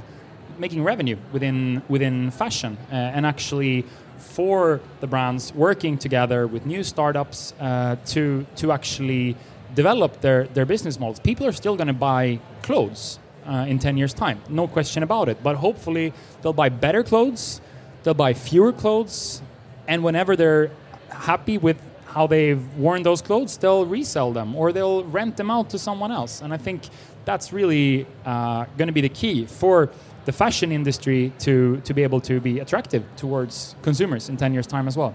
making 0.58 0.82
revenue 0.82 1.16
within 1.32 1.82
within 1.88 2.30
fashion 2.30 2.78
uh, 2.90 2.94
and 2.94 3.26
actually 3.26 3.84
for 4.16 4.80
the 5.00 5.06
brands 5.06 5.52
working 5.54 5.98
together 5.98 6.46
with 6.46 6.64
new 6.64 6.82
startups 6.82 7.52
uh, 7.60 7.96
to 8.06 8.46
to 8.56 8.72
actually 8.72 9.36
develop 9.74 10.20
their 10.22 10.44
their 10.54 10.64
business 10.64 10.98
models. 10.98 11.20
People 11.20 11.46
are 11.46 11.52
still 11.52 11.76
going 11.76 11.88
to 11.88 11.92
buy 11.92 12.40
clothes 12.62 13.18
uh, 13.46 13.66
in 13.68 13.78
10 13.78 13.96
years 13.96 14.12
time, 14.12 14.40
no 14.48 14.66
question 14.66 15.02
about 15.02 15.28
it. 15.28 15.42
But 15.42 15.56
hopefully 15.56 16.12
they'll 16.42 16.52
buy 16.52 16.68
better 16.68 17.02
clothes, 17.02 17.60
they'll 18.02 18.14
buy 18.14 18.34
fewer 18.34 18.72
clothes, 18.72 19.42
and 19.88 20.02
whenever 20.02 20.36
they're 20.36 20.70
happy 21.10 21.58
with 21.58 21.80
how 22.06 22.26
they've 22.26 22.62
worn 22.76 23.02
those 23.02 23.20
clothes, 23.20 23.56
they'll 23.58 23.84
resell 23.84 24.32
them 24.32 24.54
or 24.54 24.72
they'll 24.72 25.04
rent 25.04 25.36
them 25.36 25.50
out 25.50 25.70
to 25.70 25.78
someone 25.78 26.10
else. 26.10 26.40
And 26.40 26.52
I 26.52 26.56
think 26.56 26.88
that's 27.24 27.52
really 27.52 28.06
uh, 28.24 28.64
going 28.78 28.88
to 28.88 28.92
be 28.92 29.02
the 29.02 29.10
key 29.10 29.44
for 29.46 29.90
the 30.24 30.32
fashion 30.32 30.72
industry 30.72 31.32
to, 31.40 31.80
to 31.84 31.94
be 31.94 32.02
able 32.02 32.20
to 32.22 32.40
be 32.40 32.60
attractive 32.60 33.04
towards 33.16 33.76
consumers 33.82 34.28
in 34.28 34.36
10 34.36 34.52
years' 34.52 34.66
time 34.66 34.88
as 34.88 34.96
well. 34.96 35.14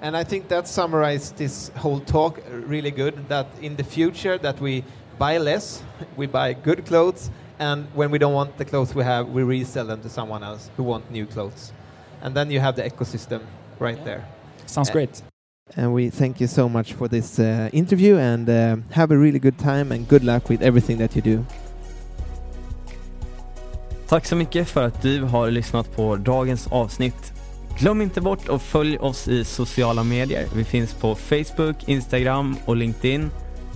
And 0.00 0.16
I 0.16 0.22
think 0.22 0.48
that 0.48 0.68
summarized 0.68 1.36
this 1.36 1.70
whole 1.76 2.00
talk 2.00 2.40
really 2.50 2.90
good. 2.90 3.28
That 3.28 3.46
in 3.60 3.76
the 3.76 3.84
future, 3.84 4.36
that 4.38 4.60
we 4.60 4.84
buy 5.18 5.38
less, 5.38 5.82
we 6.16 6.26
buy 6.26 6.52
good 6.54 6.84
clothes, 6.86 7.30
and 7.58 7.86
when 7.94 8.10
we 8.10 8.18
don't 8.18 8.34
want 8.34 8.56
the 8.58 8.64
clothes 8.64 8.94
we 8.94 9.04
have, 9.04 9.28
we 9.28 9.42
resell 9.42 9.86
them 9.86 10.00
to 10.02 10.08
someone 10.08 10.42
else 10.42 10.70
who 10.76 10.82
want 10.82 11.10
new 11.10 11.26
clothes, 11.26 11.72
and 12.22 12.34
then 12.34 12.50
you 12.50 12.60
have 12.60 12.76
the 12.76 12.82
ecosystem 12.82 13.40
right 13.80 14.04
there. 14.04 14.22
Sounds 14.66 14.90
Uh, 14.90 14.92
great. 14.92 15.22
And 15.76 15.94
we 15.94 16.10
thank 16.10 16.40
you 16.40 16.48
so 16.48 16.68
much 16.68 16.92
for 16.92 17.08
this 17.08 17.38
uh, 17.38 17.68
interview, 17.72 18.18
and 18.18 18.48
uh, 18.48 18.76
have 18.90 19.10
a 19.14 19.16
really 19.18 19.38
good 19.38 19.58
time, 19.58 19.92
and 19.94 20.08
good 20.08 20.24
luck 20.24 20.48
with 20.50 20.62
everything 20.62 20.98
that 20.98 21.16
you 21.16 21.22
do. 21.22 21.44
Tack 24.08 24.26
så 24.26 24.36
mycket 24.36 24.68
för 24.68 24.82
att 24.82 25.02
du 25.02 25.22
har 25.22 25.50
lyssnat 25.50 25.96
på 25.96 26.16
dagens 26.16 26.66
avsnitt. 26.66 27.32
Glöm 27.78 28.02
inte 28.02 28.20
bort 28.20 28.48
att 28.48 28.62
följa 28.62 29.00
oss 29.00 29.28
i 29.28 29.44
sociala 29.44 30.04
medier. 30.04 30.46
Vi 30.54 30.64
finns 30.64 30.94
på 30.94 31.14
Facebook, 31.14 31.88
Instagram 31.88 32.56
och 32.64 32.76
LinkedIn 32.76 33.30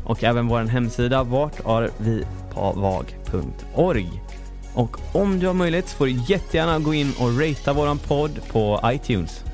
och 0.08 0.24
även 0.24 0.48
vår 0.48 0.60
hemsida 0.60 1.22
vartarvipavag.org. 1.22 4.22
Och 4.74 4.96
om 5.12 5.38
du 5.38 5.46
har 5.46 5.54
möjlighet 5.54 5.88
så 5.88 5.96
får 5.96 6.06
du 6.06 6.22
jättegärna 6.28 6.78
gå 6.78 6.94
in 6.94 7.12
och 7.18 7.40
ratea 7.40 7.72
våran 7.72 7.98
podd 7.98 8.40
på 8.52 8.80
iTunes. 8.84 9.44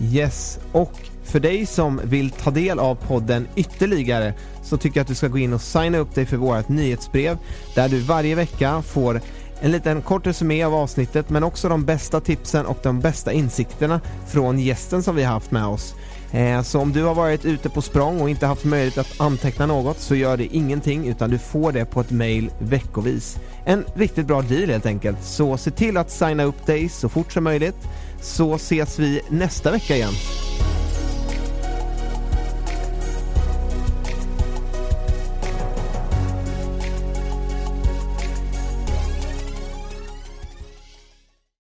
Yes, 0.00 0.58
och 0.72 0.92
för 1.24 1.40
dig 1.40 1.66
som 1.66 2.00
vill 2.04 2.30
ta 2.30 2.50
del 2.50 2.78
av 2.78 2.94
podden 2.94 3.48
ytterligare 3.56 4.34
så 4.62 4.76
tycker 4.76 5.00
jag 5.00 5.02
att 5.02 5.08
du 5.08 5.14
ska 5.14 5.28
gå 5.28 5.38
in 5.38 5.52
och 5.52 5.60
signa 5.60 5.98
upp 5.98 6.14
dig 6.14 6.26
för 6.26 6.36
vårt 6.36 6.68
nyhetsbrev 6.68 7.38
där 7.74 7.88
du 7.88 8.00
varje 8.00 8.34
vecka 8.34 8.82
får 8.82 9.20
en 9.60 9.72
liten 9.72 10.02
kort 10.02 10.26
resumé 10.26 10.64
av 10.64 10.74
avsnittet 10.74 11.30
men 11.30 11.44
också 11.44 11.68
de 11.68 11.84
bästa 11.84 12.20
tipsen 12.20 12.66
och 12.66 12.78
de 12.82 13.00
bästa 13.00 13.32
insikterna 13.32 14.00
från 14.26 14.58
gästen 14.58 15.02
som 15.02 15.16
vi 15.16 15.22
har 15.22 15.32
haft 15.32 15.50
med 15.50 15.66
oss. 15.66 15.94
Eh, 16.34 16.62
så 16.62 16.80
om 16.80 16.92
du 16.92 17.02
har 17.02 17.14
varit 17.14 17.44
ute 17.44 17.70
på 17.70 17.82
språng 17.82 18.20
och 18.20 18.30
inte 18.30 18.46
haft 18.46 18.64
möjlighet 18.64 18.98
att 18.98 19.20
anteckna 19.20 19.66
något 19.66 19.98
så 20.00 20.14
gör 20.14 20.36
det 20.36 20.56
ingenting 20.56 21.08
utan 21.08 21.30
du 21.30 21.38
får 21.38 21.72
det 21.72 21.84
på 21.84 22.00
ett 22.00 22.10
mail 22.10 22.50
veckovis. 22.58 23.38
En 23.64 23.84
riktigt 23.94 24.26
bra 24.26 24.42
deal 24.42 24.70
helt 24.70 24.86
enkelt. 24.86 25.22
Så 25.22 25.56
se 25.56 25.70
till 25.70 25.96
att 25.96 26.10
signa 26.10 26.44
upp 26.44 26.66
dig 26.66 26.88
så 26.88 27.08
fort 27.08 27.32
som 27.32 27.44
möjligt 27.44 27.88
så 28.20 28.54
ses 28.54 28.98
vi 28.98 29.20
nästa 29.28 29.70
vecka 29.70 29.96
igen. 29.96 30.12